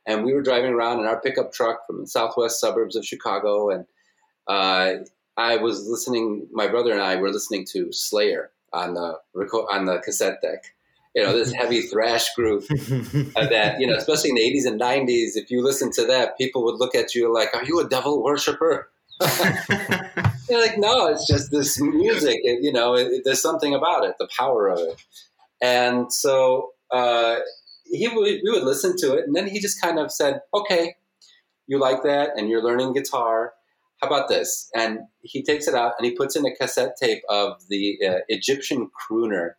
[0.06, 3.70] and we were driving around in our pickup truck from the southwest suburbs of Chicago,
[3.70, 3.86] and
[4.48, 5.04] uh,
[5.36, 6.48] I was listening.
[6.50, 9.18] My brother and I were listening to Slayer on the
[9.70, 10.64] on the cassette deck
[11.14, 15.30] you know, this heavy thrash group that, you know, especially in the 80s and 90s,
[15.34, 18.22] if you listen to that, people would look at you like, are you a devil
[18.22, 18.90] worshiper?
[20.48, 22.38] You're like, no, it's just this music.
[22.42, 25.04] It, you know, it, it, there's something about it, the power of it.
[25.60, 27.36] And so uh,
[27.84, 30.94] he would, we would listen to it, and then he just kind of said, okay,
[31.66, 33.52] you like that, and you're learning guitar.
[34.00, 34.70] How about this?
[34.74, 38.18] And he takes it out and he puts in a cassette tape of the uh,
[38.28, 39.52] Egyptian crooner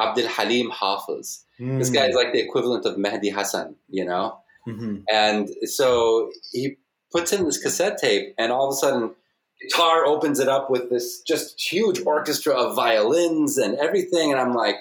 [0.00, 1.44] Abdul Halim Hafiz.
[1.60, 1.78] Mm.
[1.78, 4.38] This guy is like the equivalent of Mehdi Hassan, you know?
[4.66, 5.02] Mm-hmm.
[5.12, 6.76] And so he
[7.12, 9.14] puts in this cassette tape, and all of a sudden,
[9.62, 14.32] guitar opens it up with this just huge orchestra of violins and everything.
[14.32, 14.76] And I'm like,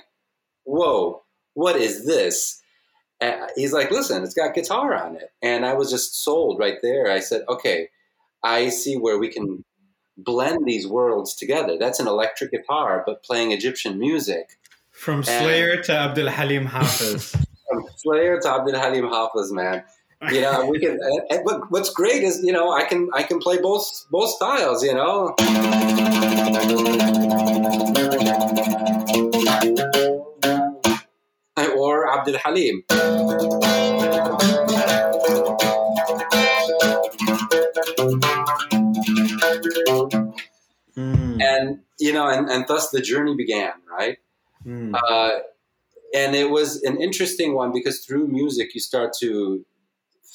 [0.63, 1.21] whoa,
[1.54, 2.62] what is this?
[3.21, 5.32] And he's like, listen, it's got guitar on it.
[5.41, 7.12] And I was just sold right there.
[7.12, 7.89] I said, okay,
[8.43, 9.63] I see where we can
[10.17, 11.78] blend these worlds together.
[11.80, 14.58] That's an electric guitar, but playing Egyptian music.
[14.93, 17.32] From Slayer and, to Abdul Halim Hafiz.
[17.69, 19.84] From Slayer to Abdul Halim Hafiz, man.
[20.32, 20.97] You know, we can.
[21.29, 24.84] And, what's great is, you know, I can I can play both both styles.
[24.84, 25.36] You know.
[31.75, 32.84] Or Abdul Halim.
[40.95, 41.41] Mm.
[41.41, 44.17] And you know, and, and thus the journey began, right?
[44.65, 44.93] Mm.
[44.95, 45.39] Uh,
[46.13, 49.65] and it was an interesting one because through music you start to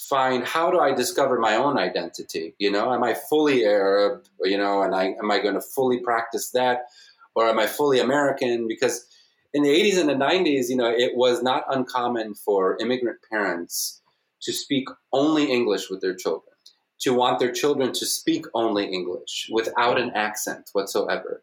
[0.08, 2.54] find how do I discover my own identity?
[2.58, 4.24] You know, am I fully Arab?
[4.42, 6.86] You know, and I am I going to fully practice that,
[7.34, 8.66] or am I fully American?
[8.66, 9.06] Because
[9.52, 14.02] in the 80s and the 90s, you know, it was not uncommon for immigrant parents
[14.42, 16.54] to speak only English with their children,
[17.00, 21.42] to want their children to speak only English without an accent whatsoever.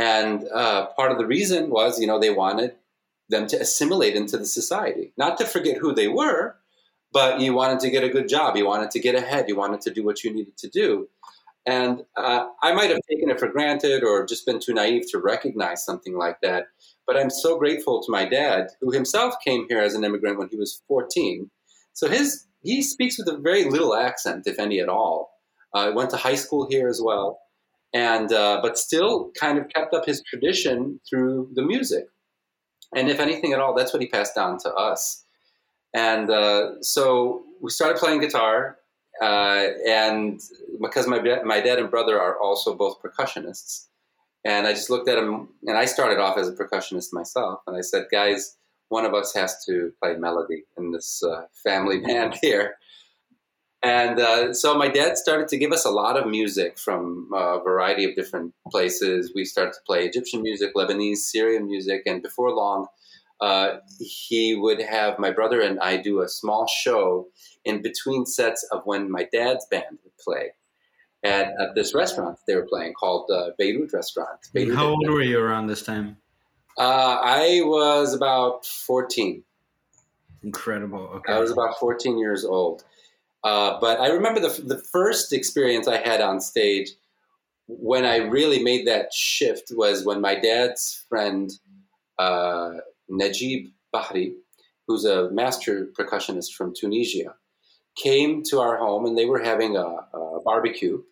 [0.00, 2.74] And uh, part of the reason was, you know, they wanted
[3.28, 6.56] them to assimilate into the society, not to forget who they were,
[7.12, 8.56] but you wanted to get a good job.
[8.56, 9.44] You wanted to get ahead.
[9.46, 11.10] You wanted to do what you needed to do.
[11.66, 15.18] And uh, I might have taken it for granted or just been too naive to
[15.18, 16.68] recognize something like that.
[17.06, 20.48] But I'm so grateful to my dad, who himself came here as an immigrant when
[20.48, 21.50] he was 14,
[21.92, 25.30] So his he speaks with a very little accent, if any at all.
[25.74, 27.38] Uh, went to high school here as well,
[27.92, 32.04] and uh, but still kind of kept up his tradition through the music.
[32.94, 35.24] And if anything at all, that's what he passed down to us.
[35.94, 38.78] And uh, so we started playing guitar,
[39.20, 40.40] uh, and
[40.80, 43.86] because my my dad and brother are also both percussionists,
[44.44, 47.76] and I just looked at him, and I started off as a percussionist myself, and
[47.76, 48.56] I said, guys,
[48.88, 52.76] one of us has to play melody in this uh, family band here.
[53.82, 57.58] And uh, so my dad started to give us a lot of music from a
[57.64, 59.32] variety of different places.
[59.34, 62.88] We started to play Egyptian music, Lebanese, Syrian music, and before long,
[63.40, 67.28] uh, he would have my brother and I do a small show
[67.64, 70.50] in between sets of when my dad's band would play
[71.22, 74.40] at, at this restaurant they were playing called uh, Beirut Restaurant.
[74.52, 76.18] Beirut How old were you around this time?
[76.78, 79.42] Uh, I was about 14.
[80.42, 81.00] Incredible.
[81.16, 81.32] Okay.
[81.32, 82.84] I was about 14 years old.
[83.42, 86.90] Uh, but I remember the, the first experience I had on stage
[87.78, 91.50] when I really made that shift was when my dad's friend,
[92.18, 92.72] uh,
[93.08, 94.34] Najib Bahri,
[94.86, 97.34] who's a master percussionist from Tunisia,
[97.96, 101.02] came to our home and they were having a, a barbecue.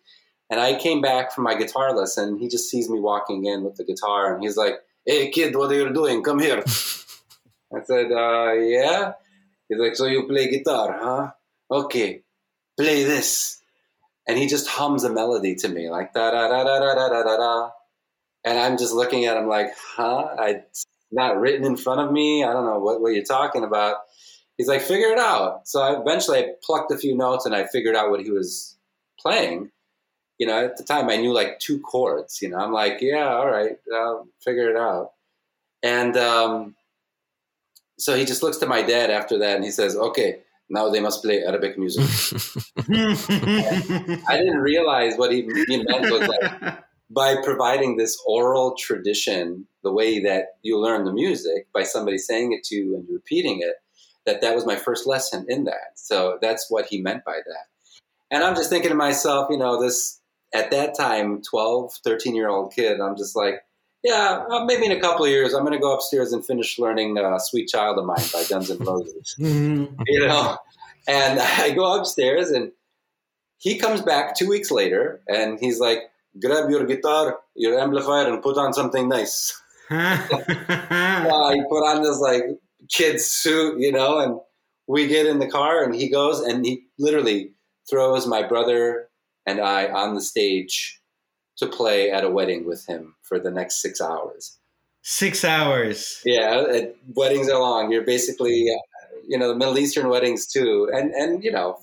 [0.49, 2.37] And I came back from my guitar lesson.
[2.37, 5.71] He just sees me walking in with the guitar and he's like, Hey, kid, what
[5.71, 6.23] are you doing?
[6.23, 6.63] Come here.
[7.73, 9.13] I said, uh, Yeah.
[9.69, 11.31] He's like, So you play guitar, huh?
[11.71, 12.23] Okay,
[12.77, 13.61] play this.
[14.27, 17.23] And he just hums a melody to me, like da da da da da da
[17.23, 17.69] da da.
[18.45, 20.27] And I'm just looking at him like, huh?
[20.37, 20.61] I,
[21.11, 22.43] not written in front of me.
[22.43, 23.97] I don't know what, what you're talking about.
[24.57, 25.67] He's like, figure it out.
[25.67, 28.77] So I, eventually I plucked a few notes and I figured out what he was
[29.19, 29.71] playing.
[30.37, 32.41] You know, at the time I knew like two chords.
[32.41, 35.11] You know, I'm like, yeah, all right, I'll figure it out.
[35.81, 36.75] And um,
[37.97, 40.99] so he just looks to my dad after that and he says, okay, now they
[40.99, 42.03] must play Arabic music.
[42.89, 49.91] I didn't realize what he, he meant was like by providing this oral tradition, the
[49.91, 53.75] way that you learn the music by somebody saying it to you and repeating it,
[54.25, 55.93] that that was my first lesson in that.
[55.95, 57.65] So that's what he meant by that.
[58.31, 60.21] And I'm just thinking to myself, you know, this
[60.53, 63.63] at that time, 12, 13 year old kid, I'm just like,
[64.03, 66.79] yeah, uh, maybe in a couple of years, I'm going to go upstairs and finish
[66.79, 69.35] learning uh, "Sweet Child of Mine" by Guns N' Roses.
[69.37, 70.57] you know,
[71.07, 72.71] and I go upstairs, and
[73.57, 75.99] he comes back two weeks later, and he's like,
[76.41, 79.59] "Grab your guitar, your amplifier, and put on something nice."
[79.91, 82.43] uh, he put on this like
[82.89, 84.39] kid suit, you know, and
[84.87, 87.51] we get in the car, and he goes, and he literally
[87.89, 89.09] throws my brother
[89.45, 90.98] and I on the stage
[91.59, 94.57] to play at a wedding with him for the next six hours.
[95.01, 96.21] Six hours.
[96.25, 96.81] Yeah,
[97.15, 97.91] weddings are long.
[97.91, 101.77] You're basically, uh, you know, the Middle Eastern weddings too, and and you know,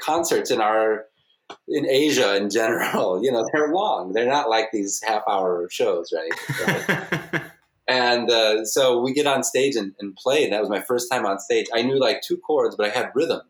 [0.00, 1.06] concerts in our
[1.68, 3.22] in Asia in general.
[3.22, 4.12] You know, they're long.
[4.12, 6.32] They're not like these half hour shows, right?
[6.66, 7.42] right?
[7.88, 10.44] and uh, so we get on stage and, and play.
[10.44, 11.66] And that was my first time on stage.
[11.72, 13.42] I knew like two chords, but I had rhythm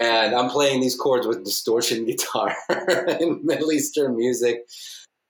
[0.00, 2.56] and I'm playing these chords with distortion guitar
[3.20, 4.66] in Middle Eastern music.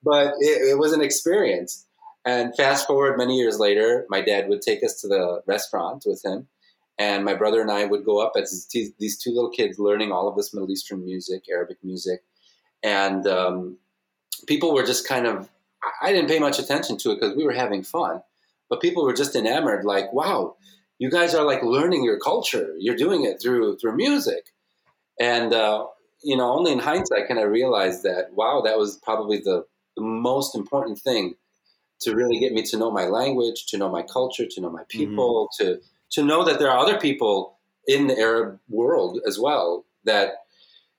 [0.03, 1.87] But it, it, was an experience.
[2.25, 6.25] And fast forward many years later, my dad would take us to the restaurant with
[6.25, 6.49] him,
[6.99, 10.29] and my brother and I would go up as these two little kids learning all
[10.29, 12.23] of this Middle Eastern music, Arabic music,
[12.83, 13.79] and um,
[14.47, 15.51] people were just kind of.
[16.03, 18.23] I didn't pay much attention to it because we were having fun,
[18.69, 19.87] but people were just enamored.
[19.87, 20.57] Like, wow,
[20.99, 22.75] you guys are like learning your culture.
[22.79, 24.53] You're doing it through through music
[25.21, 25.87] and, uh,
[26.23, 29.65] you know, only in hindsight can I realize that, wow, that was probably the,
[29.97, 31.35] the most important thing
[32.01, 34.81] to really get me to know my language, to know my culture, to know my
[34.81, 34.99] mm-hmm.
[34.99, 35.65] people, mm-hmm.
[35.65, 35.81] to,
[36.13, 40.33] to know that there are other people in the Arab world as well that,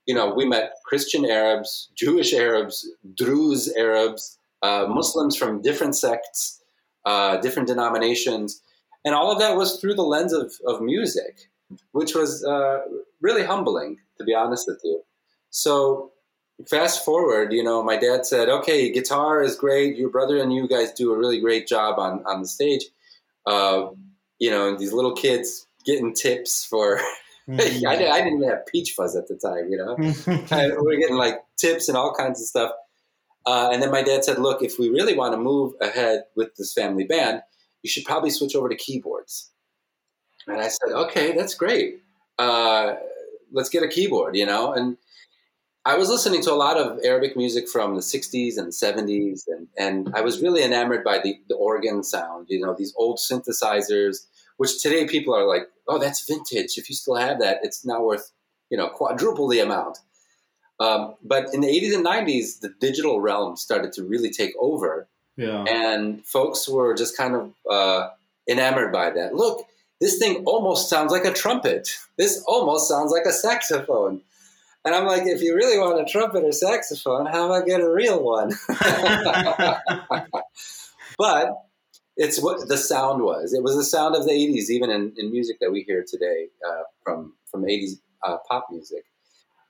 [0.05, 6.61] you know, we met Christian Arabs, Jewish Arabs, Druze Arabs, uh, Muslims from different sects,
[7.05, 8.61] uh, different denominations.
[9.03, 11.49] And all of that was through the lens of, of music,
[11.91, 12.81] which was uh,
[13.21, 15.01] really humbling to be honest with you.
[15.49, 16.11] So
[16.69, 19.97] fast forward, you know, my dad said, "Okay, guitar is great.
[19.97, 22.85] Your brother and you guys do a really great job on on the stage.
[23.45, 23.87] Uh,
[24.39, 26.99] you know, these little kids getting tips for."
[27.49, 27.87] Mm-hmm.
[27.87, 29.95] I, I, didn't even have peach fuzz at the time, you know.
[30.83, 32.71] we are getting like tips and all kinds of stuff.
[33.47, 36.55] Uh, and then my dad said, "Look, if we really want to move ahead with
[36.55, 37.41] this family band,
[37.81, 39.49] you should probably switch over to keyboards."
[40.47, 42.03] And I said, "Okay, that's great."
[42.37, 42.93] Uh,
[43.51, 44.73] let's get a keyboard, you know?
[44.73, 44.97] And
[45.85, 49.67] I was listening to a lot of Arabic music from the 60s and 70s, and,
[49.77, 54.25] and I was really enamored by the, the organ sound, you know, these old synthesizers
[54.61, 56.77] which today people are like, oh, that's vintage.
[56.77, 58.31] If you still have that, it's now worth
[58.69, 59.97] you know quadruple the amount.
[60.79, 65.07] Um, but in the 80s and 90s, the digital realm started to really take over.
[65.35, 65.63] Yeah.
[65.63, 68.09] And folks were just kind of uh,
[68.47, 69.33] enamored by that.
[69.33, 69.65] Look,
[70.01, 71.87] this thing almost sounds like a trumpet.
[72.17, 74.21] This almost sounds like a saxophone.
[74.83, 77.89] And I'm like, if you really want a trumpet or saxophone, how about get a
[77.89, 78.51] real one?
[81.19, 81.53] but
[82.17, 83.53] it's what the sound was.
[83.53, 86.47] It was the sound of the 80s, even in, in music that we hear today
[86.67, 89.03] uh, from, from 80s uh, pop music.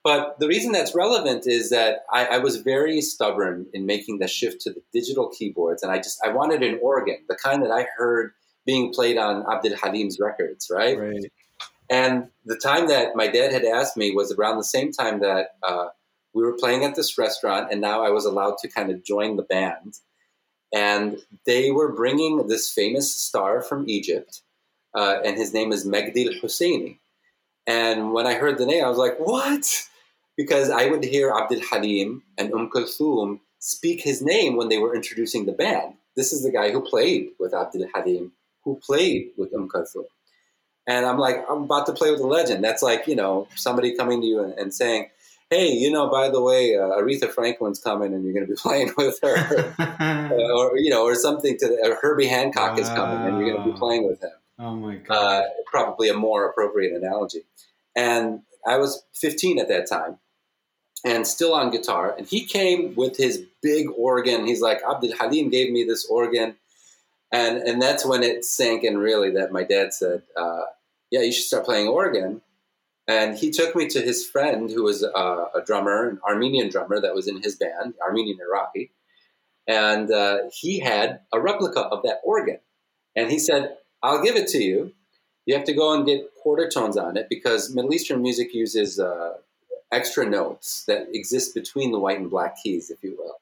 [0.04, 4.28] But the reason that's relevant is that I, I, was very stubborn in making the
[4.28, 7.70] shift to the digital keyboards, and I just I wanted an organ, the kind that
[7.70, 8.32] I heard
[8.66, 10.97] being played on Abdul Halim's records, right?
[10.97, 11.32] Right.
[11.89, 15.55] And the time that my dad had asked me was around the same time that
[15.62, 15.88] uh,
[16.34, 19.36] we were playing at this restaurant, and now I was allowed to kind of join
[19.36, 19.95] the band.
[20.74, 24.41] And they were bringing this famous star from Egypt,
[24.95, 26.97] uh, and his name is Megdil Husseini.
[27.68, 29.88] And when I heard the name, I was like, what?
[30.38, 34.95] Because I would hear Abdul Halim and Umm Kulthum speak his name when they were
[34.95, 35.93] introducing the band.
[36.16, 38.32] This is the guy who played with Abdul Halim,
[38.64, 40.05] who played with Kulthum.
[40.88, 42.64] And I'm like, I'm about to play with a legend.
[42.64, 45.09] That's like, you know, somebody coming to you and, and saying,
[45.49, 48.57] hey, you know, by the way, uh, Aretha Franklin's coming and you're going to be
[48.62, 49.74] playing with her.
[49.80, 53.64] uh, or, you know, or something to the, Herbie Hancock is coming and you're going
[53.66, 54.32] to be playing with him.
[54.62, 55.43] Oh my god!
[55.43, 57.41] Uh, probably a more appropriate analogy.
[57.95, 60.20] And I was 15 at that time,
[61.03, 62.14] and still on guitar.
[62.16, 64.45] And he came with his big organ.
[64.45, 66.55] He's like, Abdul Halim gave me this organ,
[67.32, 70.64] and and that's when it sank in really that my dad said, uh,
[71.10, 72.42] "Yeah, you should start playing organ."
[73.08, 77.02] And he took me to his friend who was uh, a drummer, an Armenian drummer
[77.02, 78.92] that was in his band, Armenian Iraqi.
[79.68, 82.60] And uh, he had a replica of that organ.
[83.16, 84.94] And he said, I'll give it to you.
[85.46, 89.00] You have to go and get quarter tones on it because Middle Eastern music uses
[89.00, 89.34] uh,
[89.92, 93.42] extra notes that exist between the white and black keys, if you will,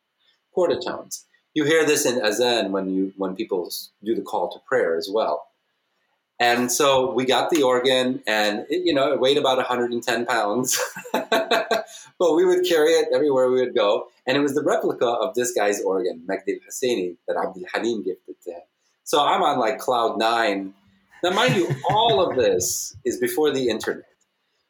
[0.52, 1.26] quarter tones.
[1.54, 3.72] You hear this in azan when you when people
[4.04, 5.48] do the call to prayer as well.
[6.42, 10.80] And so we got the organ, and it, you know it weighed about 110 pounds,
[11.12, 11.86] but
[12.20, 14.08] we would carry it everywhere we would go.
[14.26, 18.36] And it was the replica of this guy's organ, Magdi Husseini, that Abdul Halim gifted
[18.44, 18.62] to him.
[19.04, 20.74] So I'm on like cloud nine.
[21.24, 24.06] Now, mind you, all of this is before the internet.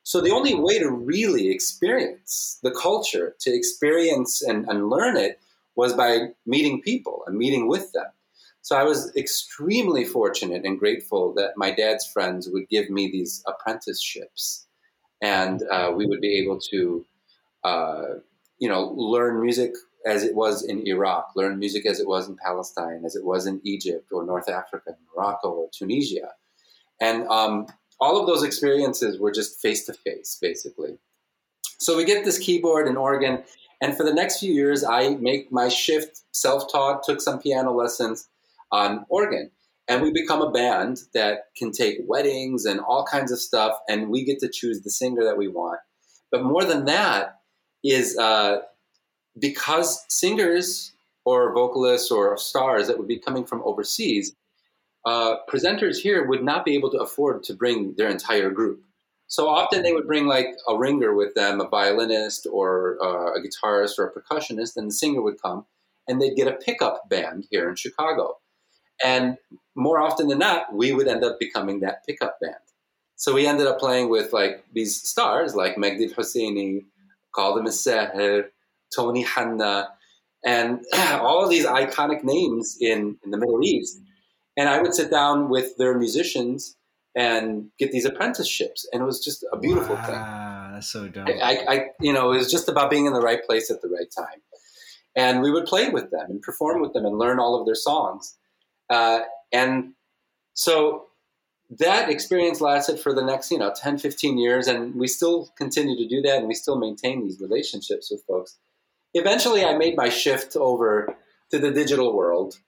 [0.04, 5.40] So the only way to really experience the culture, to experience and, and learn it,
[5.80, 6.12] was by
[6.46, 8.12] meeting people and meeting with them.
[8.62, 13.34] So I was extremely fortunate and grateful that my dad's friends would give me these
[13.52, 14.68] apprenticeships,
[15.22, 17.06] and uh, we would be able to,
[17.64, 18.06] uh,
[18.64, 19.72] you know, learn music
[20.06, 23.46] as it was in Iraq, learn music as it was in Palestine, as it was
[23.46, 26.30] in Egypt or North Africa, Morocco or Tunisia.
[27.00, 27.68] And um,
[28.00, 30.94] all of those experiences were just face to face, basically.
[31.80, 33.44] So we get this keyboard and organ,
[33.82, 37.72] and for the next few years, I make my shift self taught, took some piano
[37.72, 38.28] lessons
[38.72, 39.52] on organ.
[39.88, 44.10] And we become a band that can take weddings and all kinds of stuff, and
[44.10, 45.80] we get to choose the singer that we want.
[46.32, 47.40] But more than that
[47.84, 48.60] is uh,
[49.40, 50.92] because singers
[51.26, 54.36] or vocalists or stars that would be coming from overseas,
[55.06, 58.84] uh, presenters here would not be able to afford to bring their entire group.
[59.30, 63.42] So often they would bring like a ringer with them, a violinist or uh, a
[63.42, 65.66] guitarist or a percussionist, and the singer would come
[66.08, 68.38] and they'd get a pickup band here in Chicago.
[69.06, 69.38] And
[69.76, 72.56] more often than not, we would end up becoming that pickup band.
[73.16, 76.86] So we ended up playing with like these stars like Magdi Husseini,
[77.36, 78.46] Kadhim Seher,
[78.94, 79.90] Tony Hanna,
[80.44, 84.00] and all of these iconic names in, in the Middle East.
[84.58, 86.76] And I would sit down with their musicians
[87.16, 90.74] and get these apprenticeships, and it was just a beautiful wow, thing.
[90.74, 91.28] That's so dope.
[91.28, 93.89] I, I, you know, it was just about being in the right place at the
[93.89, 94.41] right time.
[95.16, 97.76] And we would play with them and perform with them and learn all of their
[97.76, 98.38] songs.
[98.89, 99.93] Uh, and
[100.53, 101.07] so
[101.80, 104.68] that experience lasted for the next, you know, 10, 15 years.
[104.68, 108.60] And we still continue to do that and we still maintain these relationships with folks
[109.14, 111.16] eventually I made my shift over
[111.51, 112.60] to the digital world.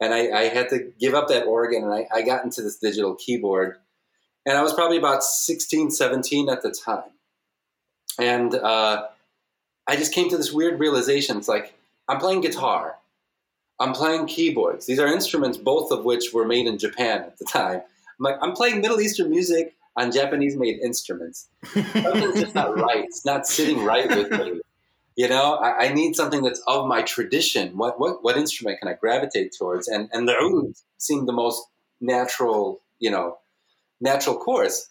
[0.00, 2.78] And I, I had to give up that organ and I, I, got into this
[2.78, 3.78] digital keyboard.
[4.48, 7.10] And I was probably about 16, 17 at the time.
[8.18, 9.08] And uh,
[9.86, 11.36] I just came to this weird realization.
[11.36, 11.74] It's like,
[12.08, 12.96] I'm playing guitar,
[13.78, 14.86] I'm playing keyboards.
[14.86, 17.82] These are instruments, both of which were made in Japan at the time.
[17.82, 21.48] I'm like, I'm playing Middle Eastern music on Japanese made instruments.
[21.74, 23.04] Something's just not right.
[23.04, 24.62] It's not sitting right with me.
[25.14, 27.76] You know, I, I, need something that's of my tradition.
[27.76, 29.88] What, what what instrument can I gravitate towards?
[29.88, 31.60] And and the oud seemed the most
[32.00, 33.38] natural, you know,
[34.00, 34.88] natural course.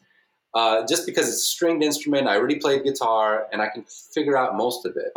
[0.54, 4.38] Uh, just because it's a stringed instrument, I already played guitar, and I can figure
[4.38, 5.14] out most of it.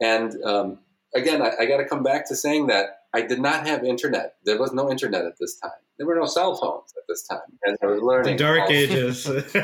[0.00, 0.78] And um,
[1.14, 4.36] again, I, I got to come back to saying that I did not have internet.
[4.44, 5.72] There was no internet at this time.
[5.98, 8.36] There were no cell phones at this time, and I was learning.
[8.36, 9.28] The dark ages.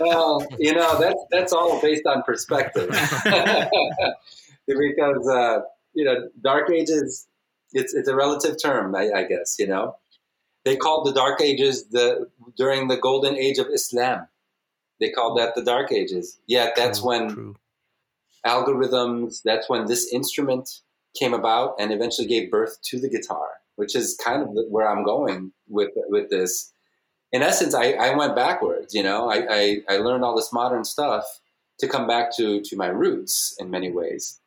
[0.00, 2.88] well, you know that's that's all based on perspective,
[4.66, 5.60] because uh,
[5.92, 7.26] you know dark ages.
[7.72, 9.56] It's it's a relative term, I, I guess.
[9.58, 9.96] You know,
[10.66, 14.26] they called the dark ages the during the golden age of Islam.
[15.00, 16.38] They called that the dark ages.
[16.48, 17.56] Yeah, that's True, when true.
[18.44, 19.42] algorithms.
[19.44, 20.80] That's when this instrument
[21.18, 23.46] came about and eventually gave birth to the guitar,
[23.76, 26.72] which is kind of where I'm going with with this.
[27.30, 28.92] In essence, I, I went backwards.
[28.92, 31.24] You know, I, I, I learned all this modern stuff
[31.78, 34.40] to come back to to my roots in many ways.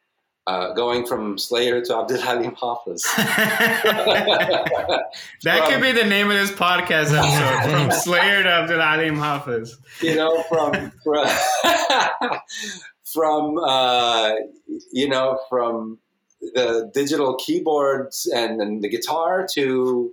[0.49, 3.03] Uh, going from Slayer to Abdul Halim Hafiz.
[3.17, 5.03] that
[5.43, 9.77] could be the name of this podcast episode from Slayer to Abdul Halim Hafiz.
[10.01, 11.27] you know, from from,
[13.13, 14.31] from uh,
[14.91, 15.99] you know, from
[16.41, 20.11] the digital keyboards and, and the guitar to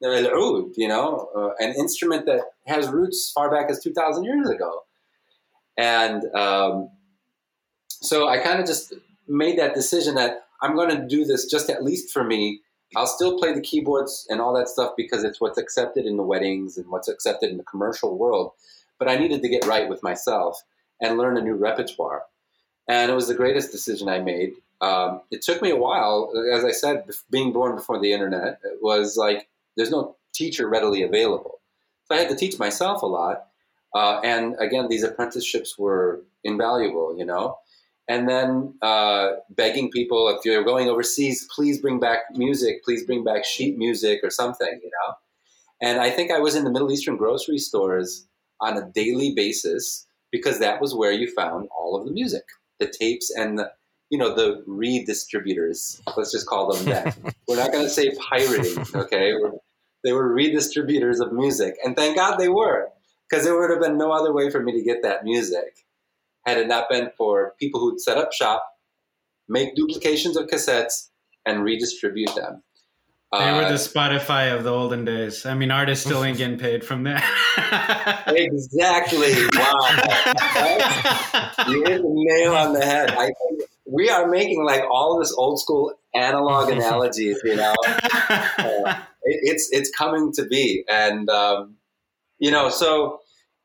[0.00, 4.50] the oud, you know, uh, an instrument that has roots far back as 2,000 years
[4.50, 4.82] ago.
[5.76, 6.90] And um,
[7.86, 8.94] so I kind of just
[9.30, 12.60] made that decision that I'm going to do this just at least for me.
[12.96, 16.24] I'll still play the keyboards and all that stuff because it's what's accepted in the
[16.24, 18.52] weddings and what's accepted in the commercial world.
[18.98, 20.60] But I needed to get right with myself
[21.00, 22.24] and learn a new repertoire.
[22.88, 24.54] And it was the greatest decision I made.
[24.80, 26.32] Um, it took me a while.
[26.52, 31.02] As I said, being born before the internet, it was like there's no teacher readily
[31.02, 31.60] available.
[32.06, 33.46] So I had to teach myself a lot.
[33.94, 37.58] Uh, and again, these apprenticeships were invaluable, you know.
[38.08, 43.22] And then uh, begging people, if you're going overseas, please bring back music, please bring
[43.22, 45.14] back sheet music or something, you know.
[45.80, 48.26] And I think I was in the Middle Eastern grocery stores
[48.60, 52.44] on a daily basis because that was where you found all of the music,
[52.78, 53.70] the tapes and the,
[54.10, 56.00] you know, the redistributors.
[56.16, 57.16] Let's just call them that.
[57.48, 59.32] We're not going to say pirating, okay?
[59.34, 59.52] We're,
[60.02, 62.88] they were redistributors of music, and thank God they were,
[63.28, 65.84] because there would have been no other way for me to get that music
[66.46, 68.64] had it not been for people who'd set up shop,
[69.48, 71.08] make duplications of cassettes,
[71.46, 72.62] and redistribute them.
[73.32, 75.46] They were Uh, the Spotify of the olden days.
[75.46, 77.22] I mean, artists still ain't getting paid from that.
[78.26, 79.32] exactly.
[79.54, 79.70] Wow.
[81.68, 83.10] you hit the nail on the head.
[83.10, 83.30] I
[83.86, 87.74] we are making like all this old school analog analogies, you know.
[87.88, 91.76] Uh, it, it's it's coming to be, and um,
[92.38, 93.20] you know, so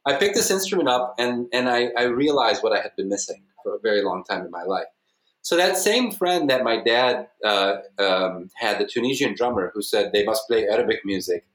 [0.05, 3.43] I picked this instrument up, and and I, I realized what I had been missing
[3.63, 4.85] for a very long time in my life.
[5.41, 10.11] So that same friend that my dad uh, um, had, the Tunisian drummer, who said
[10.11, 11.45] they must play Arabic music.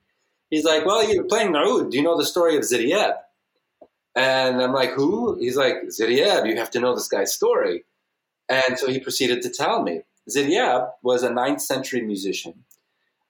[0.49, 1.91] He's like, "Well, you're playing Naud.
[1.91, 3.15] Do you know the story of Ziryab?"
[4.17, 6.49] And I'm like, "Who?" He's like, "Ziryab.
[6.49, 7.85] You have to know this guy's story."
[8.49, 10.03] And so he proceeded to tell me.
[10.29, 12.65] Ziryab was a 9th century musician,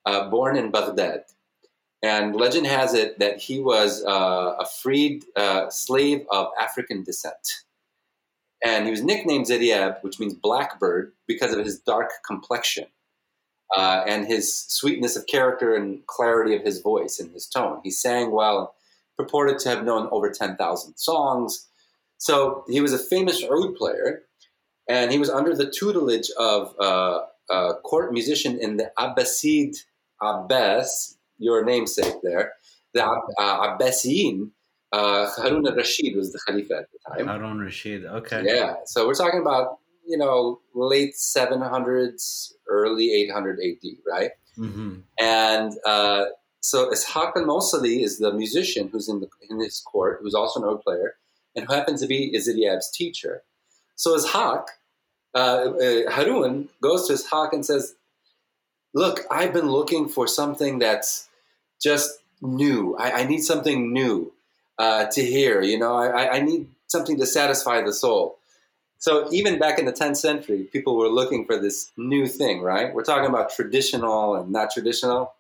[0.07, 1.25] uh, born in Baghdad.
[2.03, 7.65] And legend has it that he was uh, a freed uh, slave of African descent.
[8.65, 12.87] And he was nicknamed Ziryab, which means blackbird, because of his dark complexion
[13.77, 17.81] uh, and his sweetness of character and clarity of his voice and his tone.
[17.83, 18.75] He sang well,
[19.17, 21.69] purported to have known over 10,000 songs.
[22.19, 24.23] So he was a famous oud player,
[24.89, 27.21] and he was under the tutelage of uh,
[27.51, 29.77] a court musician in the Abbasid
[30.21, 32.53] Abbas, your namesake there,
[32.95, 34.51] the uh, Abbasiyin.
[34.93, 37.27] Uh, Harun al-Rashid was the Khalifa at the time.
[37.29, 38.05] Harun Rashid.
[38.05, 38.43] Okay.
[38.45, 44.31] Yeah, so we're talking about you know late 700s, early 800 AD, right?
[44.57, 46.25] hmm And uh,
[46.61, 50.69] so Ishaq al-Mosali is the musician who's in the in his court, who's also an
[50.69, 51.15] oud player,
[51.57, 53.43] and who happens to be Ziryab's teacher.
[53.95, 54.65] So Ishaq,
[55.35, 57.95] uh, uh, Harun goes to Ishaq and says,
[58.93, 61.29] "Look, I've been looking for something that's
[61.83, 62.97] just new.
[62.99, 64.33] I, I need something new
[64.79, 65.63] uh, to hear.
[65.63, 68.39] You know, I, I need something to satisfy the soul."
[68.99, 72.93] So even back in the 10th century, people were looking for this new thing, right?
[72.93, 75.33] We're talking about traditional and not traditional.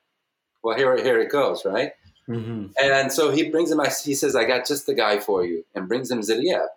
[0.62, 1.93] Well, here, here it goes, right?
[2.26, 3.80] hmm And so he brings him.
[4.05, 6.68] He says, "I got just the guy for you," and brings him Ziryab,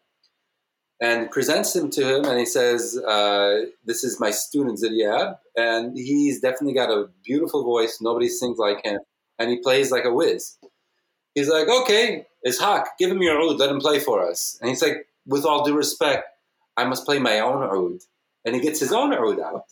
[0.99, 2.25] and presents him to him.
[2.25, 7.63] And he says, uh, "This is my student Ziryab, and he's definitely got a beautiful
[7.63, 7.99] voice.
[8.01, 8.99] Nobody sings like him,
[9.39, 10.57] and he plays like a whiz."
[11.35, 13.57] He's like, "Okay, it's Ishaq, give him your oud.
[13.57, 16.25] Let him play for us." And he's like, "With all due respect,
[16.77, 17.99] I must play my own oud."
[18.45, 19.65] And he gets his own oud out,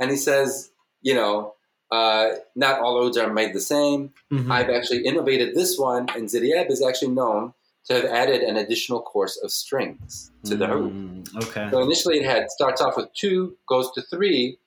[0.00, 0.70] and he says,
[1.02, 1.54] "You know."
[1.90, 4.12] uh, not all ouds are made the same.
[4.30, 4.50] Mhm.
[4.52, 7.54] I've actually innovated this one, and Ziryab is actually known
[7.86, 10.92] to have added an additional course of strings to the oud.
[10.92, 11.68] Mm, okay.
[11.70, 14.58] So initially it had starts off with two, goes to three,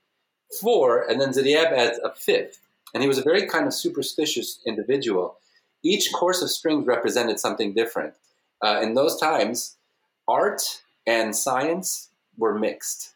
[0.60, 2.58] four, and then Ziryab adds a fifth.
[2.94, 5.38] And he was a very kind of superstitious individual.
[5.84, 8.14] Each course of strings represented something different.
[8.62, 9.78] Uh, in those times,
[10.28, 13.14] art and science were mixed.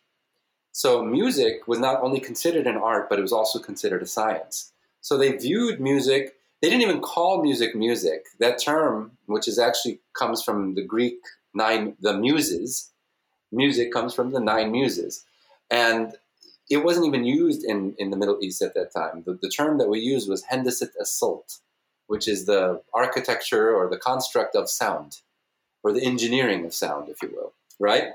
[0.71, 4.73] So music was not only considered an art, but it was also considered a science.
[5.01, 6.36] So they viewed music.
[6.61, 8.26] They didn't even call music music.
[8.39, 11.19] That term, which is actually comes from the Greek
[11.53, 12.91] nine, the muses.
[13.51, 15.23] Music comes from the nine muses,
[15.71, 16.15] and
[16.70, 19.24] it wasn't even used in, in the Middle East at that time.
[19.26, 21.59] The, the term that we used was hendesit assault,
[22.07, 25.22] which is the architecture or the construct of sound,
[25.84, 28.13] or the engineering of sound, if you will, right?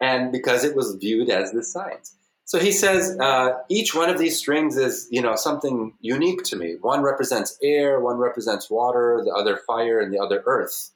[0.00, 2.14] And because it was viewed as this science.
[2.46, 6.56] So he says uh, each one of these strings is, you know, something unique to
[6.56, 6.76] me.
[6.80, 10.90] One represents air, one represents water, the other fire, and the other earth.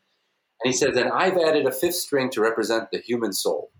[0.62, 3.70] And he says, and I've added a fifth string to represent the human soul.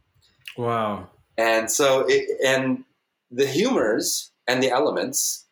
[0.57, 1.09] Wow.
[1.37, 2.85] And so, it, and
[3.31, 5.47] the humors and the elements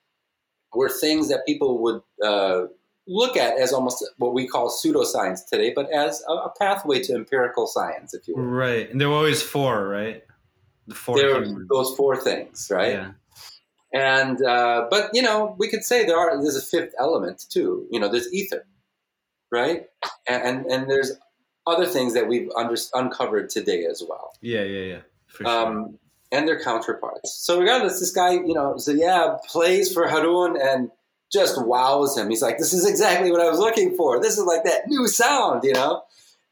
[0.73, 2.67] were things that people would uh,
[3.07, 7.15] look at as almost what we call pseudoscience today, but as a, a pathway to
[7.15, 8.45] empirical science, if you will.
[8.45, 8.91] Right.
[8.91, 10.23] And there were always four, right?
[10.87, 11.17] The four.
[11.17, 12.93] There are those four things, right?
[12.93, 13.13] Yeah.
[13.93, 17.87] And uh, but you know, we could say there are there's a fifth element too.
[17.91, 18.67] You know, there's ether,
[19.51, 19.87] right?
[20.29, 21.13] And and, and there's
[21.67, 24.33] other things that we've under, uncovered today as well.
[24.41, 24.63] Yeah.
[24.63, 24.81] Yeah.
[24.81, 25.01] Yeah.
[25.27, 25.67] For sure.
[25.67, 25.99] um,
[26.33, 27.33] and their counterparts.
[27.33, 30.91] So regardless, this guy, you know, Ziryab plays for Harun and
[31.33, 32.31] just wows him.
[32.31, 34.21] He's like, "This is exactly what I was looking for.
[34.21, 36.03] This is like that new sound," you know.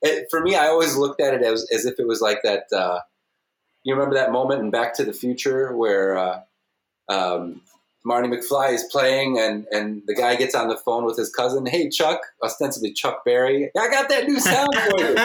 [0.03, 2.65] It, for me, I always looked at it as, as if it was like that.
[2.73, 3.01] Uh,
[3.85, 6.41] you remember that moment in Back to the Future where uh,
[7.09, 7.63] um,
[8.07, 11.65] Marty McFly is playing, and and the guy gets on the phone with his cousin.
[11.65, 13.71] Hey, Chuck, ostensibly Chuck Berry.
[13.77, 15.17] I got that new sound for you.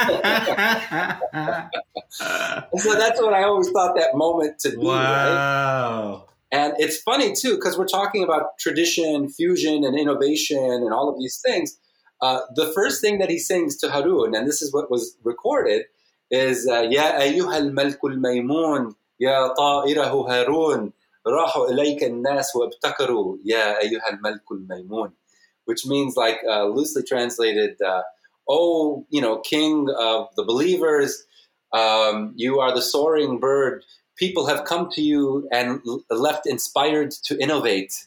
[2.79, 4.77] so that's what I always thought that moment to be.
[4.77, 4.93] Wow.
[6.13, 6.23] Right?
[6.51, 11.19] And it's funny too because we're talking about tradition, fusion, and innovation, and all of
[11.19, 11.77] these things.
[12.21, 15.83] Uh, the first thing that he sings to Harun, and this is what was recorded,
[16.31, 20.93] is uh, "Ya ayyuha al-malku al-maymun, ya ta'irahu Harun."
[21.26, 25.12] راحوا إليك الناس وابتكروا يا أيها الملك الميمون,"
[25.64, 28.02] which means like uh, loosely translated, uh,
[28.48, 31.24] "Oh, you know, King of the believers,
[31.72, 33.84] um, you are the soaring bird."
[34.16, 38.06] people have come to you and l- left inspired to innovate.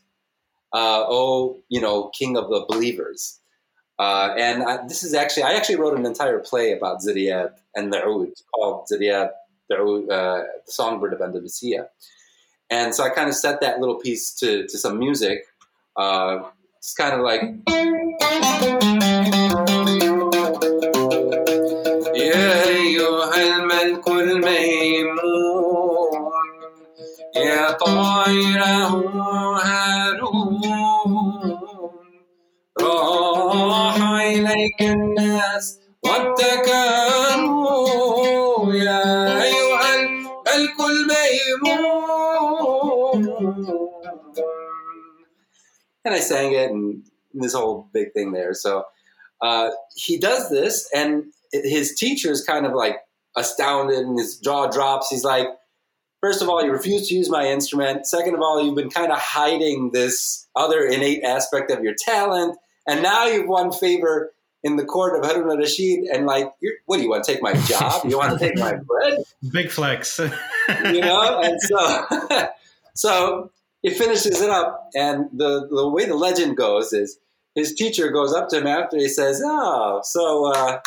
[0.74, 3.40] Uh, oh, you know, King of the Believers.
[4.00, 7.92] Uh, and I, this is actually, I actually wrote an entire play about Ziryab and
[7.92, 9.30] the Oud called Ziryab,
[9.70, 11.88] the, Oud, uh, the Songbird of Andalusia.
[12.70, 15.40] And so I kind of set that little piece to, to some music.
[15.96, 16.40] Uh,
[16.78, 17.42] it's kind of like.
[22.16, 25.18] يا أيها الملك الميمون
[27.36, 28.88] يا طائره
[29.64, 30.62] هارون
[32.82, 34.82] راح إليك
[46.05, 48.55] and I sang it and this whole big thing there.
[48.55, 48.85] So
[49.41, 52.97] uh, he does this, and his teacher is kind of like
[53.37, 55.09] astounded, and his jaw drops.
[55.11, 55.49] He's like,
[56.21, 58.07] first of all, you refuse to use my instrument.
[58.07, 62.57] Second of all, you've been kind of hiding this other innate aspect of your talent,
[62.87, 64.33] and now you've won favor
[64.65, 67.43] in the court of Harun al-Rashid, and like, you're, what do you want to take
[67.43, 68.05] my job?
[68.09, 69.19] You want to take my bread?
[69.51, 70.19] Big flex.
[70.85, 72.07] you know and so
[72.95, 73.51] so
[73.83, 77.19] he finishes it up and the, the way the legend goes is
[77.55, 80.79] his teacher goes up to him after he says oh so uh,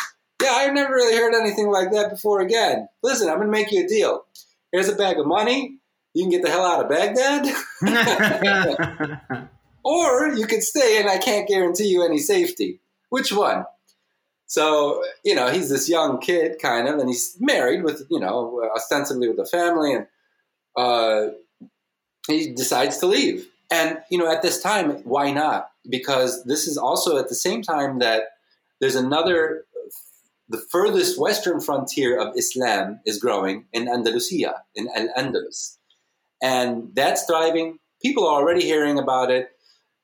[0.42, 2.88] yeah i've never really heard anything like that before again.
[3.02, 4.24] Listen i'm gonna make you a deal.
[4.72, 5.78] Here's a bag of money.
[6.12, 7.54] You can get the hell out of baghdad.
[9.88, 12.80] Or you could stay and i can't guarantee you any safety.
[13.08, 13.66] Which one?
[14.46, 18.68] So you know he's this young kid kind of and he's married with you know
[18.74, 20.06] ostensibly with a family and
[20.76, 21.28] uh,
[22.26, 23.48] he decides to leave.
[23.70, 25.70] And you know at this time why not?
[25.88, 28.22] Because this is also at the same time that
[28.80, 29.64] there's another
[30.48, 35.76] the furthest western frontier of islam is growing in andalusia in al-andalus
[36.42, 37.78] and that's thriving.
[38.02, 39.50] People are already hearing about it.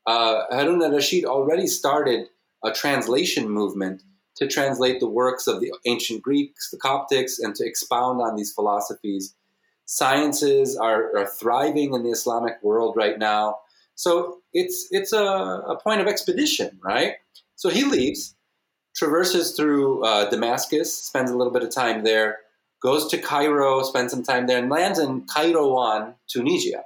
[0.07, 2.27] Uh, harun al-rashid already started
[2.65, 4.03] a translation movement
[4.37, 8.53] to translate the works of the ancient Greeks, the Coptics, and to expound on these
[8.53, 9.35] philosophies.
[9.95, 13.59] Sciences are, are thriving in the Islamic world right now.
[13.95, 17.17] So it's it's a, a point of expedition, right?
[17.57, 18.35] So he leaves,
[18.97, 22.39] traverses through uh, Damascus, spends a little bit of time there,
[22.83, 26.85] goes to Cairo, spends some time there, and lands in Kairouan, Tunisia,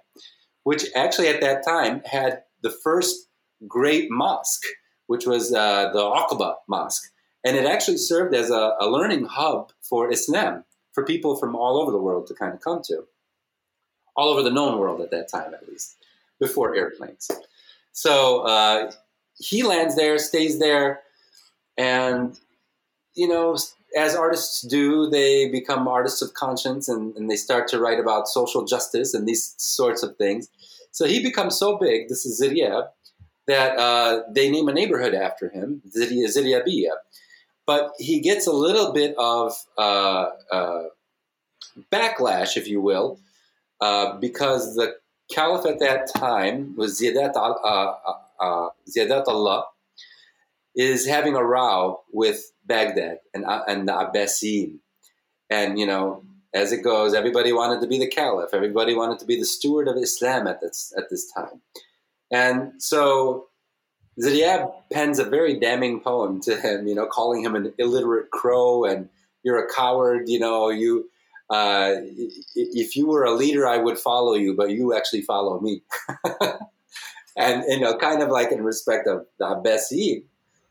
[0.65, 3.29] which actually at that time had the first
[3.69, 4.67] great mosque,
[5.07, 7.09] which was uh, the Uqba Mosque.
[7.45, 10.65] And it actually served as a, a learning hub for Islam
[10.97, 13.05] for people from all over the world to kind of come to.
[14.17, 15.95] All over the known world at that time, at least,
[16.41, 17.31] before airplanes.
[17.93, 18.93] So uh,
[19.37, 21.03] he lands there, stays there,
[21.77, 22.41] and,
[23.15, 23.59] you know,
[23.95, 28.27] as artists do, they become artists of conscience and, and they start to write about
[28.27, 30.49] social justice and these sorts of things.
[30.93, 32.89] So he becomes so big, this is Ziryab,
[33.47, 36.91] that uh, they name a neighborhood after him, Zirya,
[37.67, 40.83] But he gets a little bit of uh, uh,
[41.93, 43.19] backlash, if you will,
[43.81, 44.95] uh, because the
[45.31, 47.95] caliph at that time was Ziyadat, uh,
[48.41, 49.67] uh, Ziyadat Allah,
[50.77, 54.79] is having a row with Baghdad and, and the Abbasid.
[55.51, 56.23] And, you know,
[56.55, 58.51] as it goes, everybody wanted to be the caliph.
[58.53, 61.63] Everybody wanted to be the steward of Islam at this, at this time.
[62.31, 63.49] And so
[64.21, 68.85] Ziryab pens a very damning poem to him, you know, calling him an illiterate crow
[68.85, 69.09] and
[69.43, 71.09] you're a coward, you know, you,
[71.51, 71.93] uh,
[72.55, 75.83] if you were a leader, I would follow you, but you actually follow me.
[77.37, 80.25] and, you know, kind of like in respect of the Abbasid.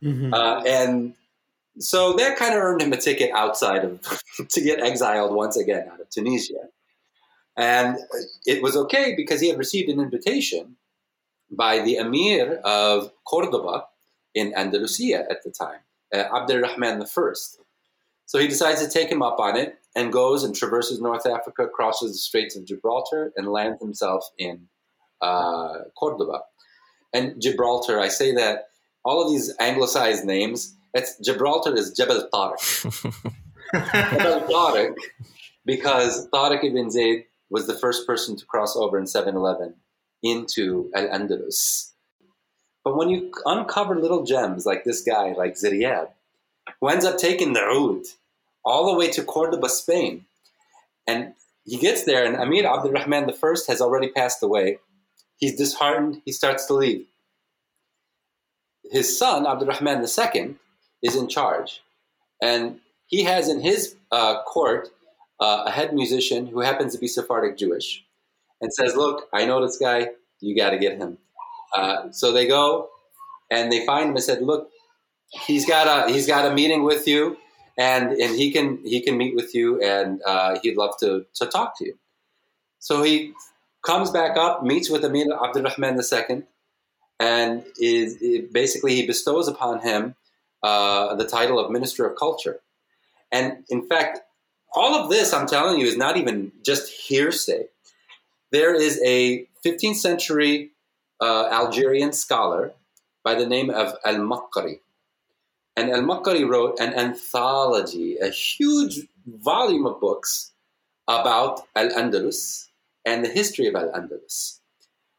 [0.04, 0.34] Mm-hmm.
[0.34, 1.14] Uh, and
[1.78, 4.02] so that kind of earned him a ticket outside of,
[4.50, 6.68] to get exiled once again out of Tunisia.
[7.58, 7.98] And
[8.46, 10.76] it was okay because he had received an invitation
[11.52, 13.86] by the emir of Cordoba
[14.34, 15.80] in Andalusia at the time,
[16.14, 17.34] uh, Abdurrahman I.
[18.26, 21.68] So he decides to take him up on it and goes and traverses North Africa,
[21.68, 24.68] crosses the Straits of Gibraltar, and lands himself in
[25.22, 26.42] uh, Cordoba.
[27.14, 28.70] And Gibraltar, I say that
[29.06, 33.24] all of these anglicized names, it's Gibraltar is Jebel Tariq.
[34.12, 34.96] Jebel Tariq,
[35.66, 39.76] because Tariq ibn Ziyad was the first person to cross over in 711
[40.24, 41.92] into Al Andalus.
[42.84, 46.10] But when you uncover little gems like this guy, like Ziryab,
[46.80, 48.04] who ends up taking the Oud
[48.64, 50.26] all the way to Cordoba, Spain,
[51.08, 53.34] and he gets there, and Amir Abdurrahman I
[53.68, 54.78] has already passed away.
[55.38, 57.08] He's disheartened, he starts to leave.
[58.92, 60.56] His son, Abdurrahman II,
[61.02, 61.82] is in charge,
[62.42, 64.90] and he has in his uh, court
[65.40, 68.06] uh, a head musician who happens to be Sephardic Jewish
[68.62, 70.10] and says, "Look, I know this guy.
[70.40, 71.18] You got to get him."
[71.76, 72.90] Uh, so they go
[73.52, 74.70] and they find him and said, "Look,
[75.46, 77.38] he's got a he's got a meeting with you,
[77.78, 81.46] and and he can he can meet with you, and uh, he'd love to to
[81.46, 81.98] talk to you."
[82.80, 83.34] So he
[83.86, 86.44] comes back up, meets with Amir Abdurrahman II,
[87.20, 88.18] and is
[88.52, 90.16] basically he bestows upon him
[90.64, 92.60] uh, the title of Minister of Culture.
[93.32, 94.20] And in fact,
[94.74, 97.68] all of this I'm telling you is not even just hearsay
[98.56, 100.72] there is a 15th century
[101.20, 102.72] uh, Algerian scholar
[103.22, 104.80] by the name of Al Makari.
[105.76, 110.54] And Al Makari wrote an anthology, a huge volume of books
[111.10, 112.68] about Al Andalus
[113.06, 114.60] and the history of Al Andalus.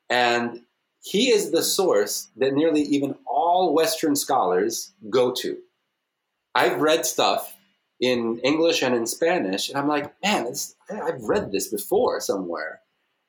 [0.08, 0.62] And
[1.02, 5.58] he is the source that nearly even all Western scholars go to.
[6.54, 7.54] I've read stuff
[8.00, 10.54] in English and in Spanish, and I'm like, man,
[10.90, 12.80] I've read this before somewhere.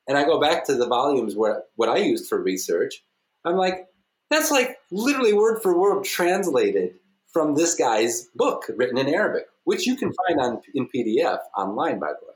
[0.07, 3.03] And I go back to the volumes where what I used for research.
[3.45, 3.87] I'm like,
[4.29, 6.95] that's like literally word for word translated
[7.31, 11.99] from this guy's book written in Arabic, which you can find on in PDF online,
[11.99, 12.33] by the way.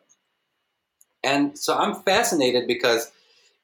[1.24, 3.12] And so I'm fascinated because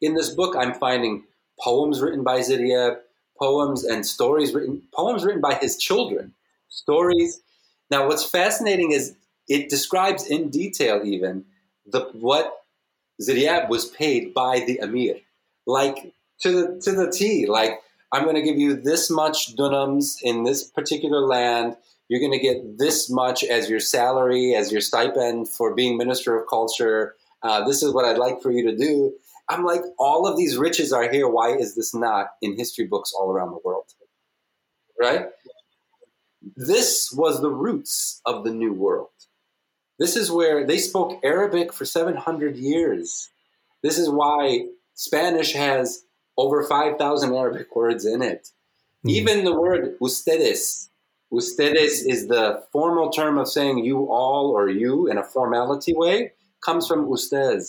[0.01, 1.23] in this book I'm finding
[1.59, 2.97] poems written by Ziryab,
[3.39, 6.33] poems and stories written, poems written by his children,
[6.69, 7.41] stories.
[7.89, 9.15] Now, what's fascinating is
[9.47, 11.45] it describes in detail even
[11.85, 12.53] the what
[13.21, 15.15] Ziryab was paid by the emir,
[15.65, 17.45] like to the to the T.
[17.47, 21.75] Like I'm going to give you this much dunams in this particular land.
[22.09, 26.39] You're going to get this much as your salary, as your stipend for being minister
[26.39, 27.15] of culture.
[27.43, 29.13] Uh, this is what I'd like for you to do.
[29.49, 31.27] I'm like, all of these riches are here.
[31.27, 33.85] Why is this not in history books all around the world?
[34.99, 35.27] Right?
[36.55, 39.09] This was the roots of the New World.
[39.99, 43.29] This is where they spoke Arabic for 700 years.
[43.81, 46.03] This is why Spanish has
[46.37, 48.49] over 5,000 Arabic words in it.
[49.05, 49.11] Mm.
[49.11, 50.89] Even the word ustedes,
[51.31, 56.33] ustedes is the formal term of saying you all or you in a formality way,
[56.61, 57.63] comes from usted.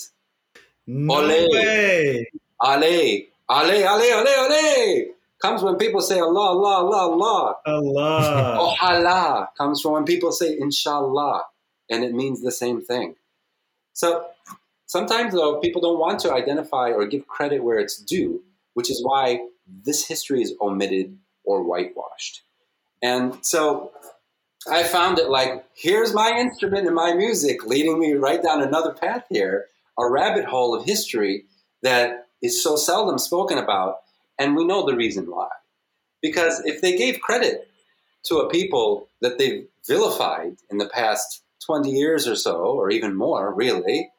[0.87, 2.31] No Ale, way.
[2.63, 3.29] Ale.
[3.51, 7.57] Ale, ale, ale, ale comes when people say Allah, Allah, Allah, Allah.
[7.67, 8.77] Allah.
[8.81, 11.43] Ojalá comes from when people say Inshallah,
[11.91, 13.17] and it means the same thing.
[13.93, 14.27] So
[14.87, 18.43] sometimes, though, people don't want to identify or give credit where it's due,
[18.75, 19.41] which is why
[19.85, 22.43] this history is omitted or whitewashed.
[23.03, 23.93] And so
[24.71, 28.93] I found it like, here's my instrument and my music leading me right down another
[28.93, 29.67] path here,
[29.99, 31.45] a rabbit hole of history
[31.83, 33.99] that is so seldom spoken about.
[34.39, 35.49] And we know the reason why.
[36.23, 37.69] Because if they gave credit
[38.25, 43.15] to a people that they've vilified in the past 20 years or so, or even
[43.15, 44.11] more, really,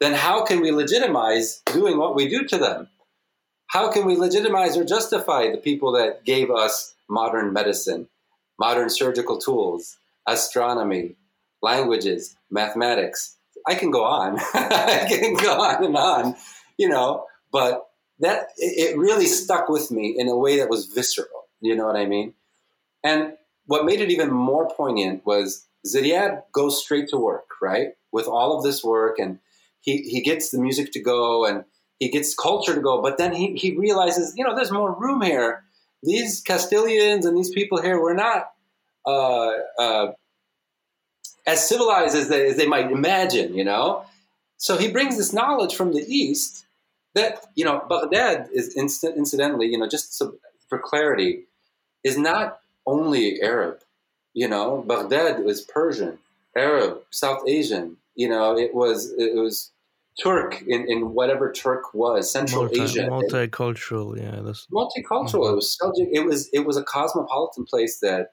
[0.00, 2.88] then how can we legitimize doing what we do to them?
[3.68, 8.08] How can we legitimize or justify the people that gave us modern medicine,
[8.58, 11.16] modern surgical tools, astronomy,
[11.62, 13.36] languages, mathematics?
[13.66, 14.38] I can go on.
[14.54, 16.36] I can go on and on,
[16.76, 17.86] you know, but
[18.20, 21.48] that it really stuck with me in a way that was visceral.
[21.60, 22.34] You know what I mean?
[23.02, 23.34] And
[23.66, 27.88] what made it even more poignant was Ziryab goes straight to work, right?
[28.12, 29.38] With all of this work, and
[29.80, 31.64] he, he gets the music to go and
[31.98, 35.20] he gets culture to go, but then he, he realizes, you know, there's more room
[35.22, 35.62] here.
[36.02, 38.50] These Castilians and these people here were not
[39.06, 40.12] uh, uh,
[41.46, 44.04] as civilized as they, as they might imagine, you know?
[44.56, 46.66] So he brings this knowledge from the East
[47.14, 50.36] that, you know, Baghdad is inc- incidentally, you know, just so,
[50.68, 51.44] for clarity,
[52.02, 53.80] is not only Arab.
[54.34, 56.18] You know, Baghdad was Persian,
[56.56, 57.96] Arab, South Asian.
[58.14, 59.70] You know, it was it was
[60.20, 64.16] Turk in, in whatever Turk was, Central Multi- Asia, multicultural.
[64.16, 65.50] Yeah, that's multicultural.
[65.50, 66.08] It was Seljuk.
[66.12, 68.32] It was it was a cosmopolitan place that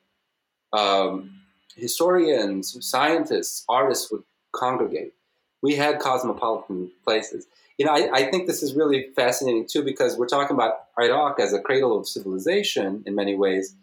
[0.74, 1.42] um,
[1.76, 4.24] historians, scientists, artists would
[4.54, 5.14] congregate.
[5.62, 7.48] We had cosmopolitan places.
[7.78, 11.40] You know, I, I think this is really fascinating too because we're talking about Iraq
[11.40, 13.76] as a cradle of civilization in many ways,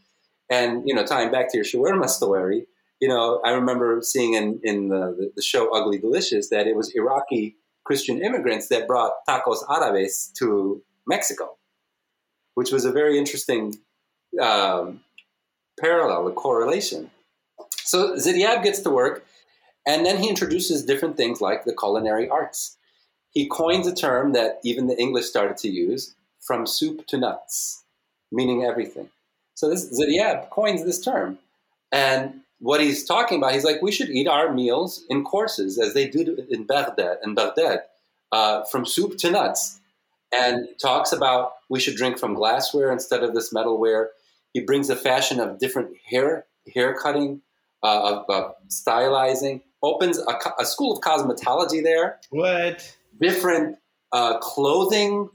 [0.50, 2.66] and you know, tying back to your shawarma story.
[3.00, 6.92] You know, I remember seeing in in the, the show Ugly Delicious that it was
[6.94, 11.56] Iraqi Christian immigrants that brought tacos árabes to Mexico,
[12.54, 13.74] which was a very interesting
[14.40, 15.00] um,
[15.80, 17.10] parallel, a correlation.
[17.76, 19.24] So Ziryab gets to work,
[19.86, 22.76] and then he introduces different things like the culinary arts.
[23.30, 27.84] He coins a term that even the English started to use from soup to nuts,
[28.30, 29.08] meaning everything.
[29.58, 29.90] So this
[30.50, 31.36] coins this term.
[31.90, 35.94] And what he's talking about, he's like, we should eat our meals in courses, as
[35.94, 37.80] they do in Baghdad, in Baghdad,
[38.30, 39.80] uh, from soup to nuts,
[40.32, 44.06] and talks about we should drink from glassware instead of this metalware.
[44.52, 47.42] He brings the fashion of different hair hair cutting,
[47.82, 49.62] uh, of, of stylizing.
[49.82, 52.20] Opens a, a school of cosmetology there.
[52.30, 52.96] What?
[53.20, 53.78] Different
[54.12, 55.30] uh, clothing,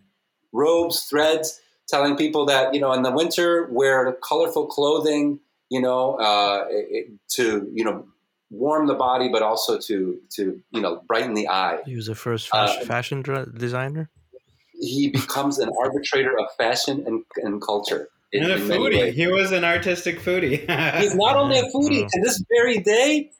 [0.53, 5.39] robes, threads, telling people that you know in the winter wear colorful clothing
[5.73, 8.05] you know, uh, it, to you know
[8.51, 11.79] warm the body, but also to to you know brighten the eye.
[11.85, 14.09] he was the first Uh, fashion, fashion designer.
[14.79, 18.09] He becomes an arbitrator of fashion and, and culture.
[18.33, 18.99] And a foodie.
[18.99, 19.15] ways.
[19.15, 20.59] He was an artistic foodie.
[21.01, 22.01] He's not only a foodie.
[22.01, 22.07] Wow.
[22.11, 23.31] To this very day,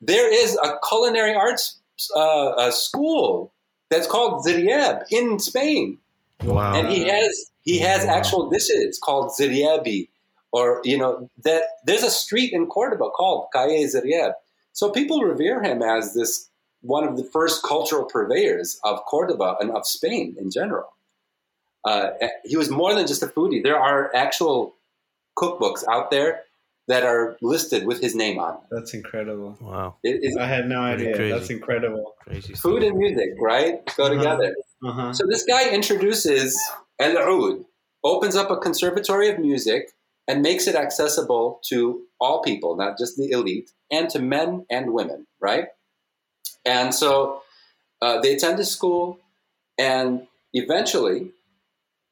[0.00, 1.80] there is a culinary arts
[2.16, 3.52] uh, a school
[3.90, 5.98] that's called Ziryab in Spain.
[6.42, 6.74] Wow.
[6.74, 8.14] and he has he has Wow.
[8.16, 10.08] actual dishes called Ziryabi,
[10.52, 14.32] or you know that there's a street in Cordoba called Calle Ziryab.
[14.72, 16.48] So people revere him as this
[16.82, 20.88] one of the first cultural purveyors of Cordoba and of Spain in general.
[21.84, 22.10] Uh,
[22.44, 23.62] he was more than just a foodie.
[23.62, 24.74] There are actual
[25.38, 26.42] cookbooks out there
[26.88, 28.54] that are listed with his name on.
[28.54, 28.62] them.
[28.70, 29.56] That's incredible.
[29.60, 29.96] wow.
[30.02, 31.14] It is I had no idea.
[31.14, 31.32] crazy.
[31.32, 32.14] That's incredible.
[32.24, 32.54] Crazy.
[32.54, 33.84] food and music, right?
[33.96, 34.14] Go Uh-huh.
[34.14, 34.54] together.
[34.84, 35.12] Uh-huh.
[35.12, 36.58] So this guy introduces
[37.00, 37.64] El Oud,
[38.04, 39.92] opens up a conservatory of music,
[40.28, 44.92] and makes it accessible to all people, not just the elite, and to men and
[44.92, 45.68] women, right?
[46.64, 47.42] And so
[48.02, 49.18] uh, they attend his school,
[49.78, 51.30] and eventually,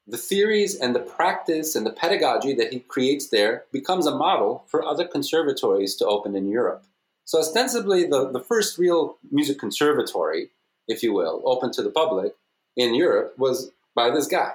[0.07, 4.65] the theories and the practice and the pedagogy that he creates there becomes a model
[4.67, 6.83] for other conservatories to open in Europe.
[7.25, 10.49] So ostensibly, the, the first real music conservatory,
[10.87, 12.33] if you will, open to the public
[12.75, 14.53] in Europe was by this guy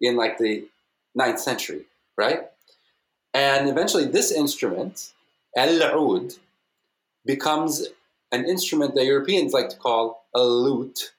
[0.00, 0.66] in like the
[1.14, 1.82] ninth century,
[2.16, 2.48] right?
[3.34, 5.12] And eventually, this instrument,
[5.56, 6.34] el oud,
[7.24, 7.86] becomes
[8.32, 11.12] an instrument that Europeans like to call a lute.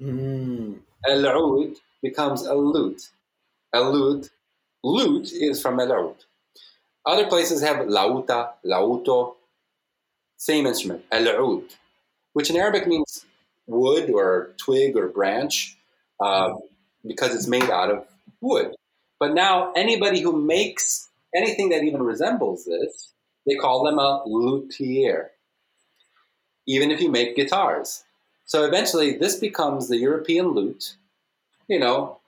[0.00, 0.78] Mm.
[1.06, 3.10] El oud becomes a lute.
[3.72, 4.30] A lute,
[4.82, 6.16] lute is from el oud.
[7.04, 9.34] Other places have lauta, lauto,
[10.36, 11.64] same instrument, el oud,
[12.32, 13.24] which in Arabic means
[13.66, 15.76] wood or twig or branch,
[16.20, 16.54] uh,
[17.06, 18.06] because it's made out of
[18.40, 18.74] wood.
[19.18, 23.12] But now anybody who makes anything that even resembles this,
[23.46, 25.30] they call them a luthier.
[26.66, 28.04] Even if you make guitars.
[28.44, 30.96] So eventually this becomes the European lute,
[31.66, 32.18] you know,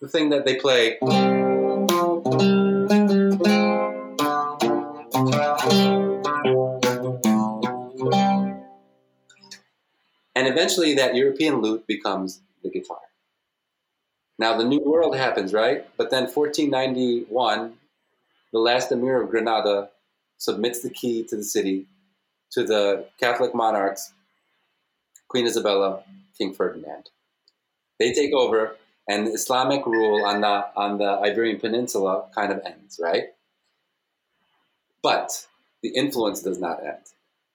[0.00, 0.98] the thing that they play.
[10.34, 13.09] And eventually that European lute becomes the guitar.
[14.40, 15.86] Now the New World happens, right?
[15.98, 17.74] But then 1491,
[18.54, 19.90] the last Emir of Granada
[20.38, 21.86] submits the key to the city
[22.52, 24.14] to the Catholic monarchs,
[25.28, 26.02] Queen Isabella,
[26.38, 27.10] King Ferdinand.
[27.98, 28.76] They take over,
[29.06, 33.24] and Islamic rule on the on the Iberian Peninsula kind of ends, right?
[35.02, 35.46] But
[35.82, 37.04] the influence does not end.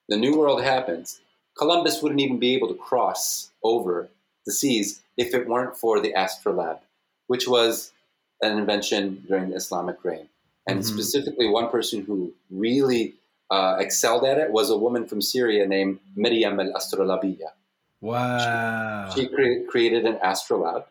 [0.08, 1.20] The New World happens.
[1.58, 4.08] Columbus wouldn't even be able to cross over
[4.46, 6.78] the seas if it weren't for the astrolabe,
[7.26, 7.92] which was
[8.42, 10.28] an invention during the Islamic reign.
[10.66, 10.94] And mm-hmm.
[10.94, 13.14] specifically, one person who really
[13.50, 17.50] uh, excelled at it was a woman from Syria named Miriam al Astrolabiya.
[18.00, 19.10] Wow.
[19.14, 20.84] She, she cre- created an astrolabe.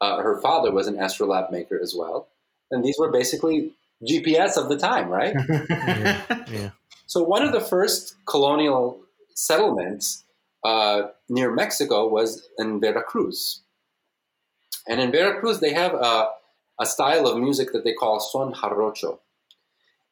[0.00, 2.28] Uh, her father was an astrolabe maker as well.
[2.70, 3.72] And these were basically
[4.02, 5.34] GPS of the time, right?
[5.48, 6.44] yeah.
[6.50, 6.70] yeah.
[7.06, 8.98] So, one of the first colonial
[9.34, 10.24] settlements
[10.64, 13.62] uh, near Mexico was in Veracruz.
[14.86, 16.28] And in Veracruz, they have a,
[16.80, 19.18] a style of music that they call son jarocho.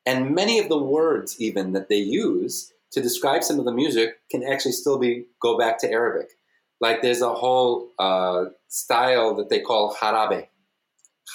[0.07, 4.19] And many of the words, even that they use to describe some of the music,
[4.31, 6.31] can actually still be go back to Arabic.
[6.81, 10.47] Like there's a whole uh, style that they call jarabe,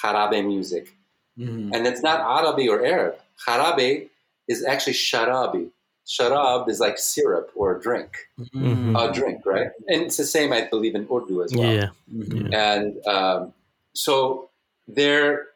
[0.03, 0.95] jarabe music.
[1.37, 1.73] Mm-hmm.
[1.73, 3.15] And it's not Arabi or Arab.
[3.47, 4.09] Jarabe
[4.47, 5.69] is actually sharabi,
[6.05, 8.95] sharab is like syrup or a drink, mm-hmm.
[8.95, 9.69] a drink, right?
[9.87, 11.73] And it's the same, I believe, in Urdu as well.
[11.73, 11.89] Yeah.
[12.13, 12.53] Mm-hmm.
[12.53, 13.53] And um,
[13.93, 14.49] so
[14.87, 15.47] there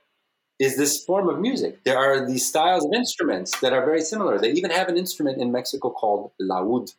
[0.60, 1.84] is this form of music.
[1.84, 4.39] There are these styles of instruments that are very similar.
[4.39, 6.93] They even have an instrument in Mexico called laúd.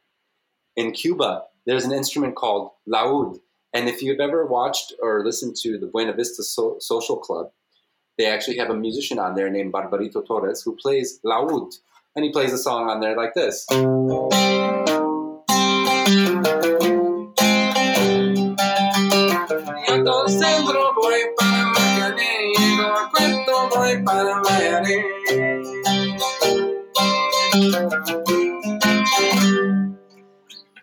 [0.77, 3.41] In Cuba, there's an instrument called laúd.
[3.75, 7.51] And if you've ever watched or listened to the Buena Vista so- Social Club,
[8.17, 11.79] they actually have a musician on there named Barbarito Torres who plays laúd
[12.17, 13.67] and he plays a song on there like this.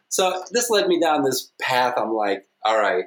[0.10, 1.94] So this led me down this path.
[1.96, 3.06] I'm like, all right,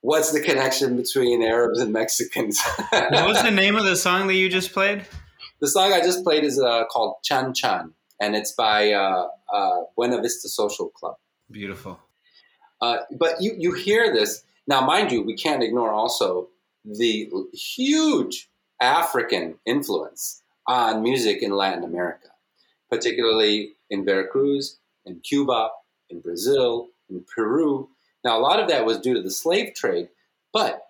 [0.00, 2.60] what's the connection between Arabs and Mexicans?
[2.90, 5.06] what was the name of the song that you just played?
[5.62, 9.82] The song I just played is uh, called Chan Chan, and it's by uh, uh,
[9.94, 11.14] Buena Vista Social Club.
[11.52, 12.00] Beautiful.
[12.80, 14.42] Uh, but you, you hear this.
[14.66, 16.48] Now, mind you, we can't ignore also
[16.84, 18.50] the huge
[18.80, 22.30] African influence on music in Latin America,
[22.90, 25.68] particularly in Veracruz, in Cuba,
[26.10, 27.88] in Brazil, in Peru.
[28.24, 30.08] Now, a lot of that was due to the slave trade,
[30.52, 30.88] but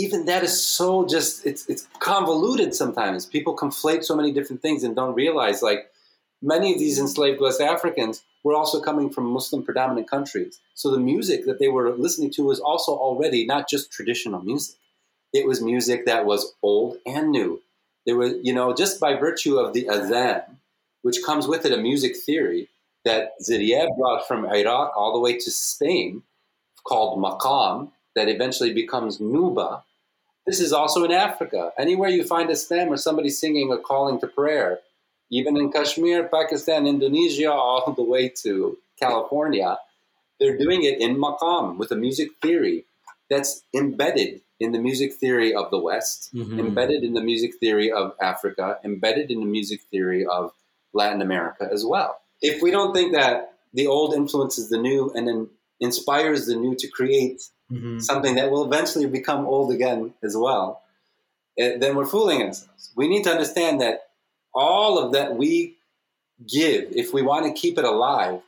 [0.00, 3.26] even that is so just it's it's convoluted sometimes.
[3.26, 5.90] People conflate so many different things and don't realize like
[6.40, 10.58] many of these enslaved West Africans were also coming from Muslim predominant countries.
[10.74, 14.76] So the music that they were listening to was also already not just traditional music.
[15.34, 17.60] It was music that was old and new.
[18.06, 20.44] There was, you know, just by virtue of the adhan,
[21.02, 22.68] which comes with it a music theory
[23.04, 26.22] that Ziryab brought from Iraq all the way to Spain,
[26.84, 29.82] called maqam, that eventually becomes nuba.
[30.46, 31.72] This is also in Africa.
[31.78, 34.80] Anywhere you find a stem or somebody singing a calling to prayer,
[35.30, 39.78] even in Kashmir, Pakistan, Indonesia, all the way to California,
[40.38, 42.84] they're doing it in maqam with a music theory
[43.28, 46.58] that's embedded in the music theory of the West, mm-hmm.
[46.58, 50.52] embedded in the music theory of Africa, embedded in the music theory of
[50.92, 52.20] Latin America as well.
[52.42, 56.74] If we don't think that the old influences the new and then inspires the new
[56.74, 57.98] to create mm-hmm.
[58.00, 60.82] something that will eventually become old again as well,
[61.58, 62.90] eh, then we're fooling ourselves.
[62.96, 64.08] We need to understand that
[64.54, 65.76] all of that we
[66.46, 68.40] give, if we want to keep it alive,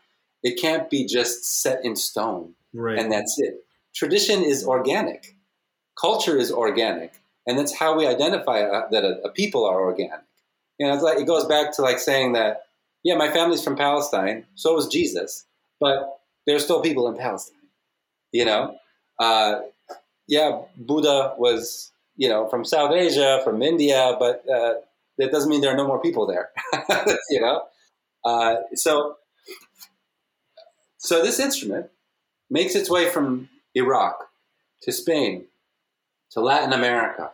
[0.42, 2.98] it can't be just set in stone right.
[2.98, 3.64] and that's it.
[3.94, 5.36] Tradition is organic,
[6.00, 7.12] culture is organic,
[7.46, 10.20] and that's how we identify uh, that a, a people are organic.
[10.78, 12.62] You know, it's like it goes back to like saying that,
[13.04, 15.44] yeah, my family's from Palestine, so was Jesus,
[15.78, 17.58] but there's still people in Palestine.
[18.32, 18.76] You know,
[19.22, 19.60] uh,
[20.26, 24.74] yeah, Buddha was you know from South Asia, from India, but uh,
[25.18, 26.50] that doesn't mean there are no more people there.
[27.30, 27.62] you know,
[28.24, 29.16] uh, so
[30.98, 31.86] so this instrument
[32.50, 34.28] makes its way from Iraq
[34.82, 35.44] to Spain
[36.32, 37.30] to Latin America,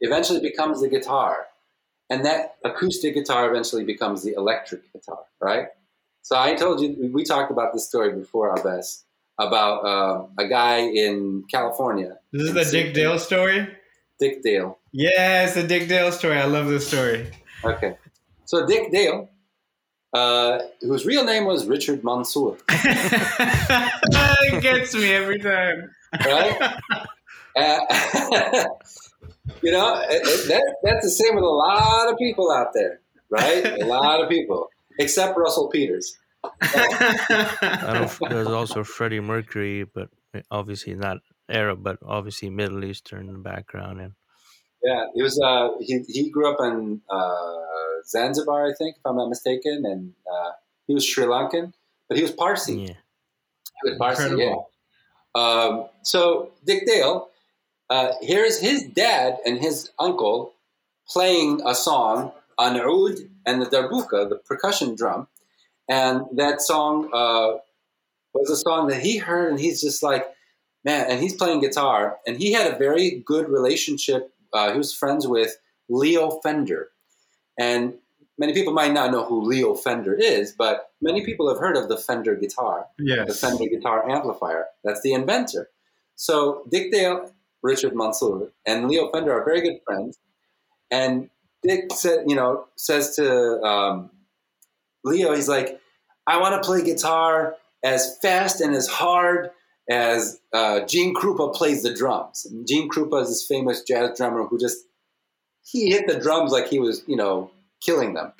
[0.00, 1.46] eventually becomes the guitar.
[2.08, 5.68] And that acoustic guitar eventually becomes the electric guitar, right?
[6.22, 9.04] So I told you, we talked about this story before, Abes,
[9.40, 12.18] about uh, a guy in California.
[12.32, 13.68] This is the Dick Dale story?
[14.18, 14.78] Dick Dale.
[14.92, 16.36] Yeah, it's the Dick Dale story.
[16.36, 17.30] I love this story.
[17.64, 17.96] Okay.
[18.44, 19.30] So Dick Dale,
[20.12, 22.58] uh, whose real name was Richard Mansour.
[22.68, 25.90] it gets me every time.
[26.24, 26.74] Right?
[27.56, 27.80] Uh,
[29.60, 33.00] you know, it, it, that, that's the same with a lot of people out there,
[33.28, 33.82] right?
[33.82, 34.68] A lot of people,
[35.00, 36.16] except Russell Peters.
[36.44, 40.08] I don't, there's also Freddie Mercury, but
[40.50, 41.18] obviously not
[41.48, 44.00] Arab, but obviously Middle Eastern background.
[44.00, 44.12] And
[44.82, 45.38] yeah, he was.
[45.40, 47.56] Uh, he he grew up in uh,
[48.06, 50.52] Zanzibar, I think, if I'm not mistaken, and uh,
[50.86, 51.72] he was Sri Lankan,
[52.08, 52.74] but he was Parsi.
[52.74, 52.94] yeah,
[53.84, 54.70] He was Parsi, Incredible.
[55.34, 55.42] yeah.
[55.42, 57.28] Um, so Dick Dale,
[57.88, 60.54] uh, here's his dad and his uncle
[61.08, 63.16] playing a song on oud
[63.46, 65.28] and the darbuka, the percussion drum,
[65.90, 67.58] and that song uh,
[68.32, 70.24] was a song that he heard, and he's just like,
[70.84, 74.32] man, and he's playing guitar, and he had a very good relationship.
[74.52, 75.56] Uh, he was friends with
[75.88, 76.90] Leo Fender,
[77.58, 77.94] and
[78.38, 81.88] many people might not know who Leo Fender is, but many people have heard of
[81.88, 82.86] the Fender guitar
[83.24, 83.34] the.
[83.34, 84.66] Fender guitar amplifier.
[84.84, 85.70] That's the inventor.
[86.14, 87.32] So Dick Dale,
[87.62, 90.18] Richard Mansour, and Leo Fender are very good friends.
[90.90, 91.30] And
[91.64, 94.10] Dick said, you know, says to um,
[95.04, 95.80] Leo, he's like,
[96.26, 99.50] I want to play guitar as fast and as hard
[99.88, 102.46] as uh, Gene Krupa plays the drums.
[102.46, 104.78] And Gene Krupa is this famous jazz drummer who just
[105.62, 108.32] he hit the drums like he was, you know, killing them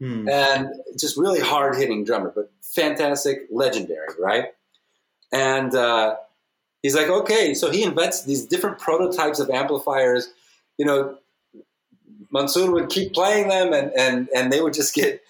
[0.00, 0.28] Hmm.
[0.28, 4.52] and just really hard hitting drummer, but fantastic, legendary, right?
[5.32, 6.14] And uh,
[6.82, 10.28] he's like, okay, so he invents these different prototypes of amplifiers.
[10.76, 11.18] You know,
[12.30, 15.20] Mansour would keep playing them, and and and they would just get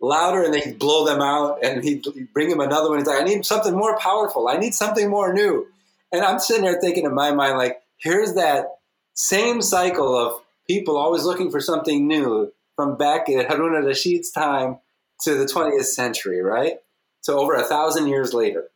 [0.00, 2.98] louder, and they'd blow them out, and he'd, bring him another one.
[2.98, 4.48] He's like, I need something more powerful.
[4.48, 5.66] I need something more new.
[6.12, 8.66] And I'm sitting there thinking in my mind, like, here's that
[9.14, 14.78] same cycle of people always looking for something new from back at Harun al-Rashid's time
[15.22, 16.74] to the 20th century, right?
[17.20, 18.68] So over a thousand years later.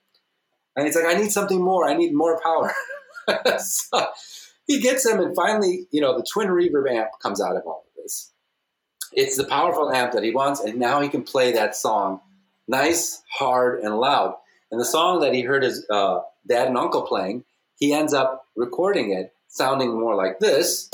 [0.76, 1.88] And he's like, I need something more.
[1.88, 2.74] I need more power.
[3.58, 4.08] so
[4.66, 7.84] he gets them, and finally, you know, the twin reverb amp comes out of all
[7.86, 8.32] of this.
[9.16, 12.20] It's the powerful amp that he wants, and now he can play that song
[12.66, 14.34] nice, hard, and loud.
[14.72, 17.44] And the song that he heard his uh, dad and uncle playing,
[17.76, 20.90] he ends up recording it sounding more like this.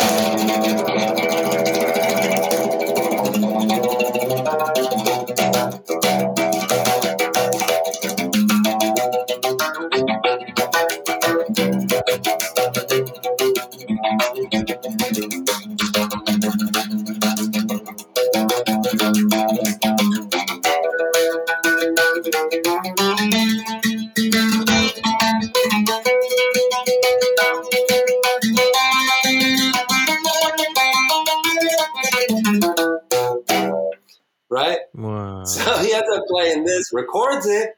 [37.00, 37.70] Records it,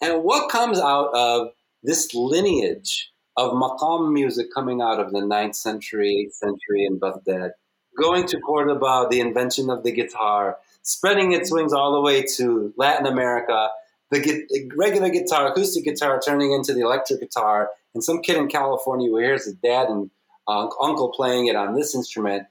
[0.00, 1.48] and what comes out of
[1.82, 7.52] this lineage of maqam music coming out of the 9th century, 8th century in Baghdad,
[7.96, 12.72] going to Cordoba, the invention of the guitar, spreading its wings all the way to
[12.76, 13.68] Latin America,
[14.10, 19.08] the regular guitar, acoustic guitar turning into the electric guitar, and some kid in California
[19.08, 20.10] who hears his dad and
[20.46, 22.46] uh, uncle playing it on this instrument,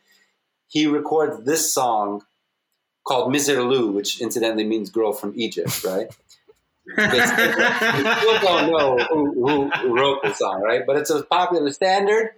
[0.68, 2.22] he records this song
[3.08, 6.10] called Miserlou, which incidentally means girl from Egypt, right?
[6.86, 10.84] Because we still don't know who, who, who wrote the song, right?
[10.86, 12.32] But it's a popular standard.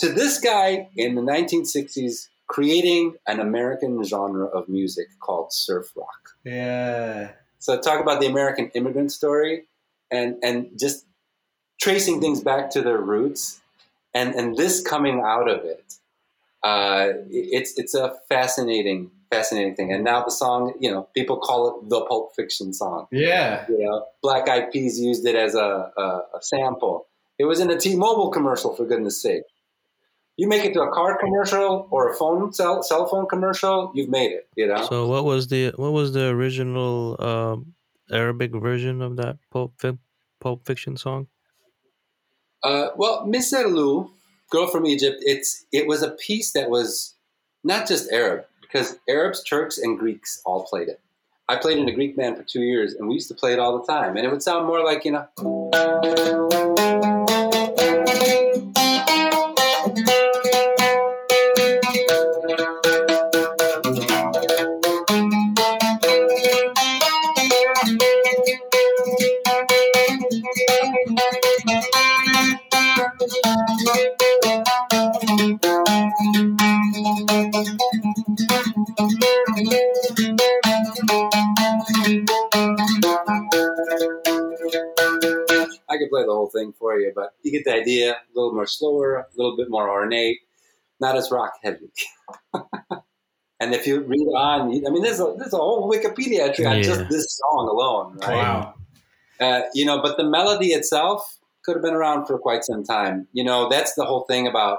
[0.00, 6.36] To this guy in the 1960s, creating an American genre of music called surf rock.
[6.44, 7.32] yeah.
[7.58, 9.64] So talk about the American immigrant story,
[10.10, 11.04] and and just
[11.80, 13.60] tracing things back to their roots,
[14.14, 15.94] and and this coming out of it.
[16.62, 19.92] Uh, it's it's a fascinating fascinating thing.
[19.92, 23.06] And now the song, you know, people call it the Pulp Fiction song.
[23.10, 23.64] Yeah.
[23.68, 27.06] You know, Black Eyed Peas used it as a, a, a sample.
[27.38, 29.42] It was in a T-Mobile commercial, for goodness sake.
[30.36, 34.10] You make it to a car commercial or a phone cell cell phone commercial, you've
[34.10, 34.48] made it.
[34.54, 34.86] You know.
[34.86, 37.74] So what was the what was the original um,
[38.10, 39.98] Arabic version of that Pulp, Fi-
[40.40, 41.28] Pulp Fiction song?
[42.62, 44.10] Uh, well, Miserlou,
[44.50, 47.14] Girl from Egypt, it's it was a piece that was
[47.64, 51.00] not just Arab, because Arabs, Turks, and Greeks all played it.
[51.48, 53.58] I played in a Greek band for two years, and we used to play it
[53.58, 54.16] all the time.
[54.16, 56.65] And it would sound more like, you know.
[87.56, 88.12] Get the idea.
[88.12, 90.38] A little more slower, a little bit more ornate,
[91.00, 91.90] not as rock heavy.
[93.60, 96.76] and if you read on, I mean, there's a there's a whole Wikipedia entry on
[96.76, 96.82] Yeah.
[96.82, 98.36] just this song alone, right?
[98.36, 98.74] Wow.
[99.40, 103.26] Uh, you know, but the melody itself could have been around for quite some time.
[103.32, 104.78] You know, that's the whole thing about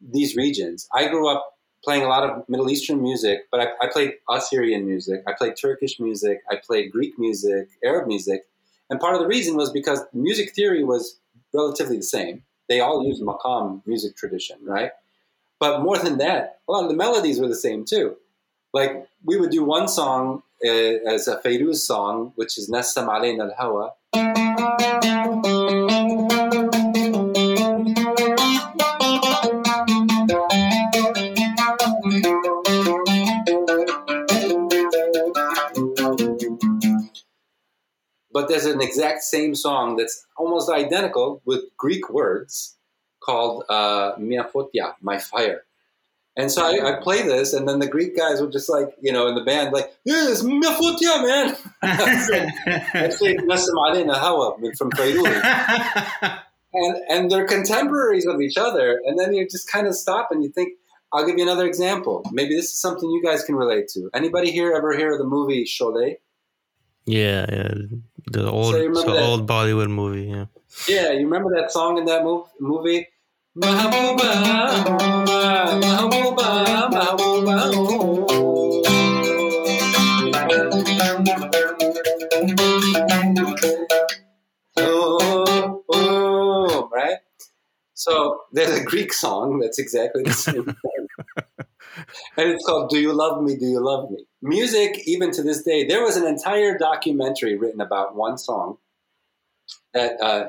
[0.00, 0.88] these regions.
[0.94, 1.50] I grew up
[1.82, 5.54] playing a lot of Middle Eastern music, but I, I played Assyrian music, I played
[5.60, 8.46] Turkish music, I played Greek music, Arab music,
[8.88, 11.18] and part of the reason was because music theory was
[11.54, 12.42] relatively the same.
[12.68, 14.90] They all use maqam music tradition, right?
[15.60, 18.16] But more than that, a lot of the melodies were the same too.
[18.72, 23.50] Like we would do one song uh, as a Fairuz song, which is Nassam Alayna
[23.50, 23.92] al-Hawa.
[38.34, 42.76] But there's an exact same song that's almost identical with Greek words
[43.22, 45.62] called uh, Mia Fotia, My Fire.
[46.36, 49.12] And so I, I play this, and then the Greek guys were just like, you
[49.12, 51.56] know, in the band, like, yes, Mia Fotia, man.
[53.46, 56.40] Nassam Alayna Hawa from Fairuz.
[56.74, 59.00] and and they're contemporaries of each other.
[59.06, 60.72] And then you just kind of stop and you think,
[61.12, 62.28] I'll give you another example.
[62.32, 64.10] Maybe this is something you guys can relate to.
[64.12, 66.16] Anybody here ever hear of the movie Sholay?
[67.06, 67.74] Yeah, yeah.
[68.26, 70.24] The old, so old Bollywood movie.
[70.24, 70.46] Yeah.
[70.88, 73.08] Yeah, you remember that song in that mov- movie?
[84.76, 87.18] Oh, oh, right?
[87.92, 90.76] So there's a Greek song that's exactly the same.
[92.36, 93.56] and it's called Do You Love Me?
[93.56, 94.24] Do You Love Me?
[94.42, 98.78] Music, even to this day, there was an entire documentary written about one song
[99.92, 100.48] that uh,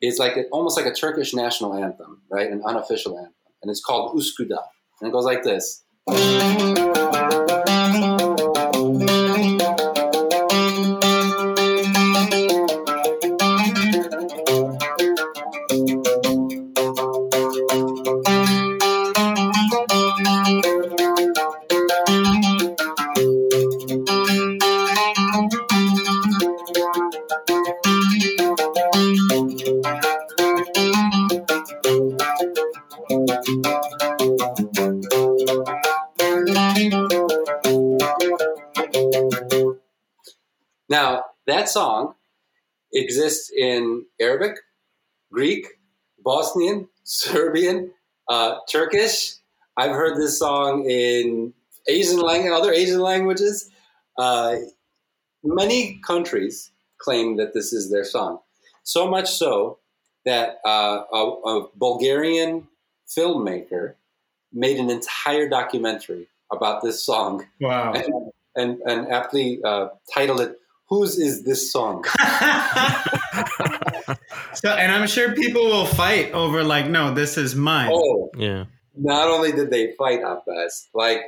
[0.00, 2.50] is like a, almost like a Turkish national anthem, right?
[2.50, 3.34] An unofficial anthem.
[3.62, 4.64] And it's called Uskudar.
[5.00, 5.84] And it goes like this.
[41.68, 42.14] That song
[42.92, 44.56] exists in Arabic,
[45.30, 45.66] Greek,
[46.18, 47.90] Bosnian, Serbian,
[48.28, 49.34] uh, Turkish.
[49.76, 51.52] I've heard this song in
[51.88, 53.70] Asian language, other Asian languages.
[54.16, 54.56] Uh,
[55.44, 58.40] many countries claim that this is their song.
[58.82, 59.78] So much so
[60.24, 62.66] that uh, a, a Bulgarian
[63.06, 63.94] filmmaker
[64.52, 67.92] made an entire documentary about this song wow.
[67.92, 70.58] and, and, and aptly uh, titled it
[70.88, 72.04] "Whose is this song?"
[74.54, 77.90] so, and I'm sure people will fight over like, no, this is mine.
[77.92, 78.64] Oh, Yeah.
[78.96, 81.20] not only did they fight Abbas, like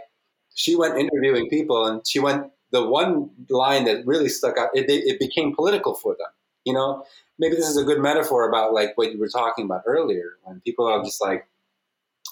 [0.54, 4.70] she went interviewing people, and she went the one line that really stuck out.
[4.74, 6.28] It, it became political for them.
[6.64, 7.04] You know,
[7.38, 10.60] maybe this is a good metaphor about like what you were talking about earlier, when
[10.60, 11.46] people are just like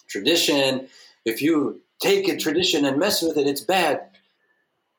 [0.08, 0.88] tradition.
[1.24, 4.02] If you take a tradition and mess with it, it's bad.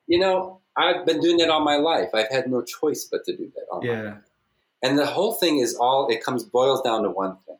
[0.07, 2.09] You know, I've been doing that all my life.
[2.13, 3.65] I've had no choice but to do that.
[3.71, 4.03] All my life.
[4.03, 4.15] Yeah.
[4.89, 7.57] And the whole thing is all it comes boils down to one thing: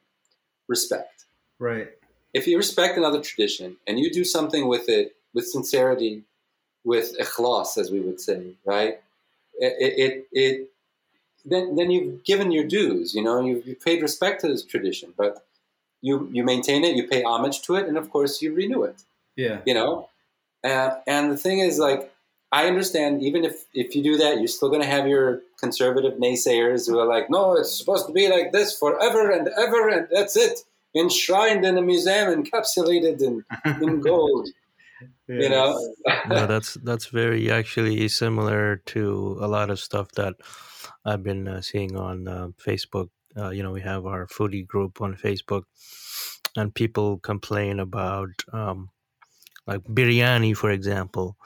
[0.68, 1.26] respect.
[1.60, 1.90] Right.
[2.34, 6.24] If you respect another tradition and you do something with it with sincerity,
[6.84, 9.00] with ikhlas, as we would say, right?
[9.60, 10.70] It, it, it
[11.46, 13.14] then then you've given your dues.
[13.14, 15.46] You know, you've, you've paid respect to this tradition, but
[16.02, 19.04] you you maintain it, you pay homage to it, and of course you renew it
[19.36, 19.60] Yeah.
[19.66, 20.08] you know
[20.64, 22.12] uh, and the thing is like
[22.52, 26.14] i understand even if if you do that you're still going to have your conservative
[26.14, 30.08] naysayers who are like no it's supposed to be like this forever and ever and
[30.12, 30.60] that's it
[30.96, 33.44] enshrined in a museum encapsulated in,
[33.84, 34.48] in gold
[35.28, 35.94] you know
[36.28, 40.36] no, that's that's very actually similar to a lot of stuff that
[41.06, 43.10] I've been uh, seeing on uh, Facebook.
[43.38, 45.64] Uh, you know, we have our foodie group on Facebook,
[46.56, 48.90] and people complain about um,
[49.68, 51.38] like biryani, for example.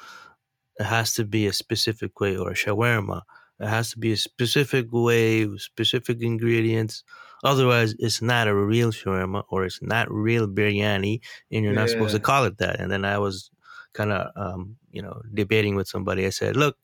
[0.80, 3.22] It has to be a specific way, or a shawarma.
[3.60, 7.04] It has to be a specific way, specific ingredients.
[7.44, 11.22] Otherwise, it's not a real shawarma or it's not real biryani,
[11.52, 12.80] and you're not supposed to call it that.
[12.80, 13.52] And then I was
[13.94, 16.26] kind of, um, you know, debating with somebody.
[16.26, 16.78] I said, look,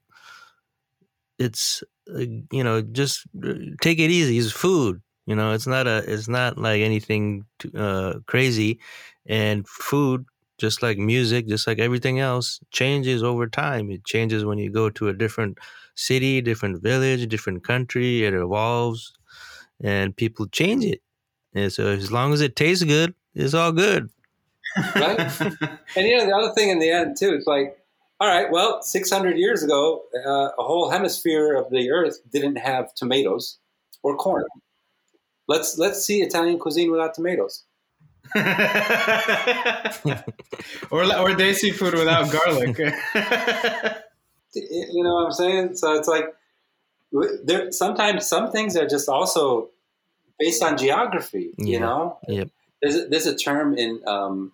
[1.38, 1.84] it's,
[2.14, 2.20] uh,
[2.52, 4.38] you know, just uh, take it easy.
[4.38, 5.02] It's food.
[5.26, 8.80] You know, it's not a, it's not like anything too, uh, crazy,
[9.26, 10.26] and food,
[10.60, 13.90] just like music, just like everything else, changes over time.
[13.90, 15.57] It changes when you go to a different
[15.95, 18.26] city, different village, different country.
[18.26, 19.14] It evolves,
[19.81, 21.02] and people change it.
[21.53, 24.10] And so, as long as it tastes good, it's all good.
[24.95, 25.19] Right?
[25.95, 27.77] And you know, the other thing in the end too, it's like,
[28.19, 32.94] all right, well, 600 years ago, uh, a whole hemisphere of the earth didn't have
[32.94, 33.57] tomatoes
[34.03, 34.45] or corn.
[35.48, 37.64] Let's let's see Italian cuisine without tomatoes.
[40.91, 42.77] or or desi food without garlic.
[44.56, 45.76] You know what I'm saying?
[45.76, 46.26] So it's like
[47.43, 47.72] there.
[47.72, 49.69] Sometimes some things are just also
[50.39, 51.51] based on geography.
[51.60, 52.49] You know, Yep.
[52.81, 54.51] there's a, there's a term in um,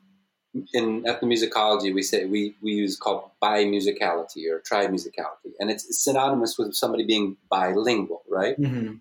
[0.73, 6.73] in ethnomusicology we say we, we use called bimusicality or trimusicality, and it's synonymous with
[6.75, 8.59] somebody being bilingual, right?
[8.59, 8.99] Mhm.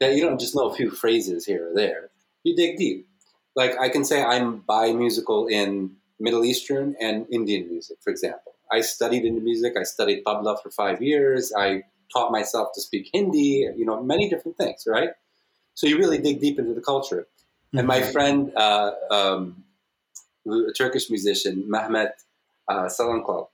[0.00, 2.08] That you don't just know a few phrases here or there.
[2.42, 3.06] You dig deep.
[3.54, 8.54] Like I can say I'm bi-musical in Middle Eastern and Indian music, for example.
[8.70, 9.74] I studied Indian music.
[9.78, 11.52] I studied tabla for five years.
[11.56, 13.68] I taught myself to speak Hindi.
[13.76, 15.10] You know, many different things, right?
[15.74, 17.26] So you really dig deep into the culture.
[17.74, 19.64] And my friend, uh, um,
[20.46, 22.10] a Turkish musician, Mehmet
[22.68, 23.48] uh, Salankol,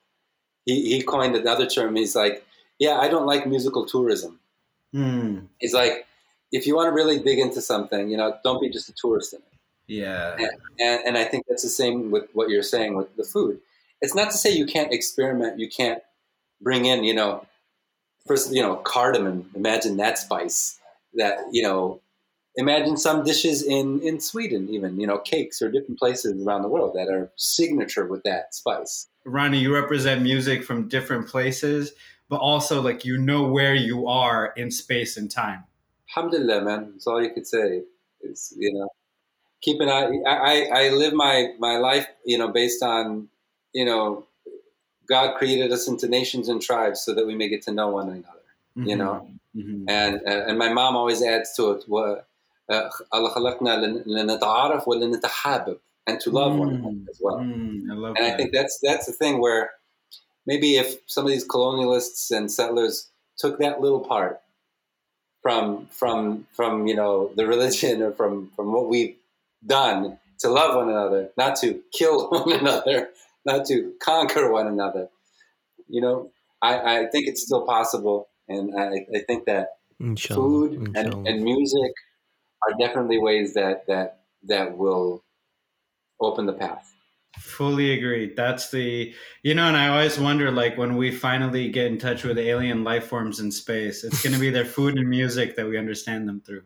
[0.64, 1.94] he, he coined another term.
[1.94, 2.44] He's like,
[2.78, 4.40] yeah, I don't like musical tourism.
[4.92, 5.46] Mm.
[5.60, 6.06] He's like,
[6.50, 9.34] if you want to really dig into something, you know, don't be just a tourist
[9.34, 9.57] in it.
[9.88, 10.36] Yeah.
[10.78, 13.58] And, and I think that's the same with what you're saying with the food.
[14.00, 16.02] It's not to say you can't experiment, you can't
[16.60, 17.46] bring in, you know,
[18.26, 19.50] first, you know, cardamom.
[19.56, 20.78] Imagine that spice.
[21.14, 22.00] That you know,
[22.54, 26.68] imagine some dishes in in Sweden, even you know, cakes or different places around the
[26.68, 29.08] world that are signature with that spice.
[29.24, 31.92] Ronnie, you represent music from different places,
[32.28, 35.64] but also like you know where you are in space and time.
[36.14, 36.90] Alhamdulillah, man.
[36.92, 37.82] That's all you could say.
[38.20, 38.88] Is you know,
[39.61, 40.09] keep an eye.
[40.27, 40.35] I,
[40.71, 43.29] I, I live my my life, you know, based on
[43.73, 44.25] you know,
[45.07, 48.09] God created us into nations and tribes so that we may get to know one
[48.09, 48.39] another.
[48.75, 49.85] You know, Mhm.
[49.87, 52.21] and and my mom always adds to it, "Wa-
[52.69, 55.77] uh, Allah خلقنا لن- لنتعارف ولنتحابب,"
[56.07, 57.37] and to love one another as well.
[57.37, 58.33] Mm, I love And that.
[58.33, 59.71] I think that's that's the thing where
[60.47, 64.41] maybe if some of these colonialists and settlers took that little part
[65.43, 69.15] from from from you know the religion or from from what we've
[69.66, 73.10] done to love one another, not to kill one another,
[73.44, 75.08] not to conquer one another.
[75.88, 76.30] You know,
[76.62, 79.68] I, I think it's still possible, and I, I think that
[80.00, 80.40] Inshallah.
[80.40, 81.24] food and, Inshallah.
[81.26, 81.92] and music
[82.66, 85.24] are definitely ways that that that will
[86.20, 86.92] open the path.
[87.38, 88.34] Fully agree.
[88.34, 92.24] That's the you know, and I always wonder like when we finally get in touch
[92.24, 95.66] with alien life forms in space, it's going to be their food and music that
[95.66, 96.64] we understand them through.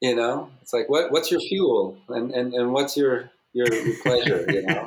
[0.00, 3.96] You know, it's like what what's your fuel and and, and what's your your, your
[4.02, 4.44] pleasure?
[4.48, 4.86] You know,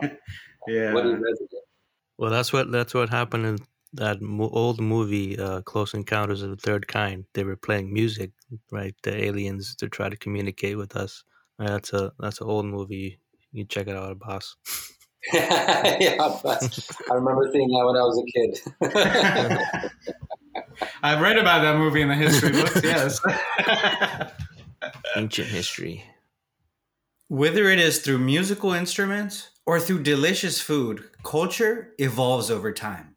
[0.68, 0.94] yeah.
[0.94, 1.65] what do you resonate?
[2.18, 3.57] Well, that's what that's what happened in
[3.94, 7.26] that mo- old movie, uh, Close Encounters of the Third Kind.
[7.34, 8.31] They were playing music,
[8.72, 8.94] right?
[9.03, 11.23] The aliens to try to communicate with us.
[11.57, 13.19] Uh, that's a that's an old movie.
[13.52, 14.56] You check it out, boss.
[15.34, 16.64] yeah, but
[17.11, 18.57] I remember seeing that when I was a kid.
[21.03, 23.19] I've read about that movie in the history books, yes.
[25.15, 26.06] Ancient history.
[27.27, 33.15] Whether it is through musical instruments or through delicious food, culture evolves over time.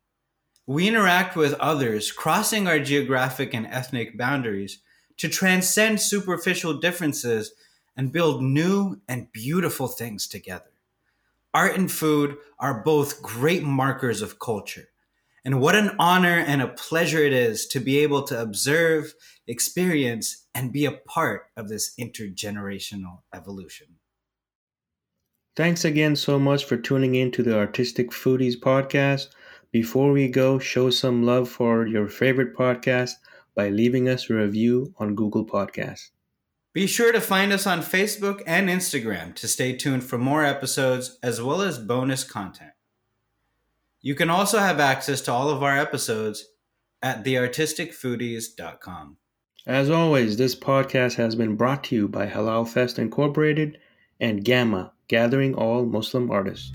[0.66, 4.80] We interact with others, crossing our geographic and ethnic boundaries
[5.16, 7.52] to transcend superficial differences
[7.96, 10.70] and build new and beautiful things together.
[11.54, 14.88] Art and food are both great markers of culture.
[15.44, 19.14] And what an honor and a pleasure it is to be able to observe,
[19.46, 23.96] experience, and be a part of this intergenerational evolution.
[25.56, 29.28] Thanks again so much for tuning in to the Artistic Foodies podcast.
[29.70, 33.12] Before we go, show some love for your favorite podcast
[33.54, 36.10] by leaving us a review on Google Podcasts.
[36.72, 41.18] Be sure to find us on Facebook and Instagram to stay tuned for more episodes
[41.22, 42.72] as well as bonus content.
[44.04, 46.44] You can also have access to all of our episodes
[47.02, 49.16] at theartisticfoodies.com.
[49.64, 53.78] As always, this podcast has been brought to you by Halal Fest Incorporated
[54.18, 56.72] and Gamma, Gathering All Muslim Artists.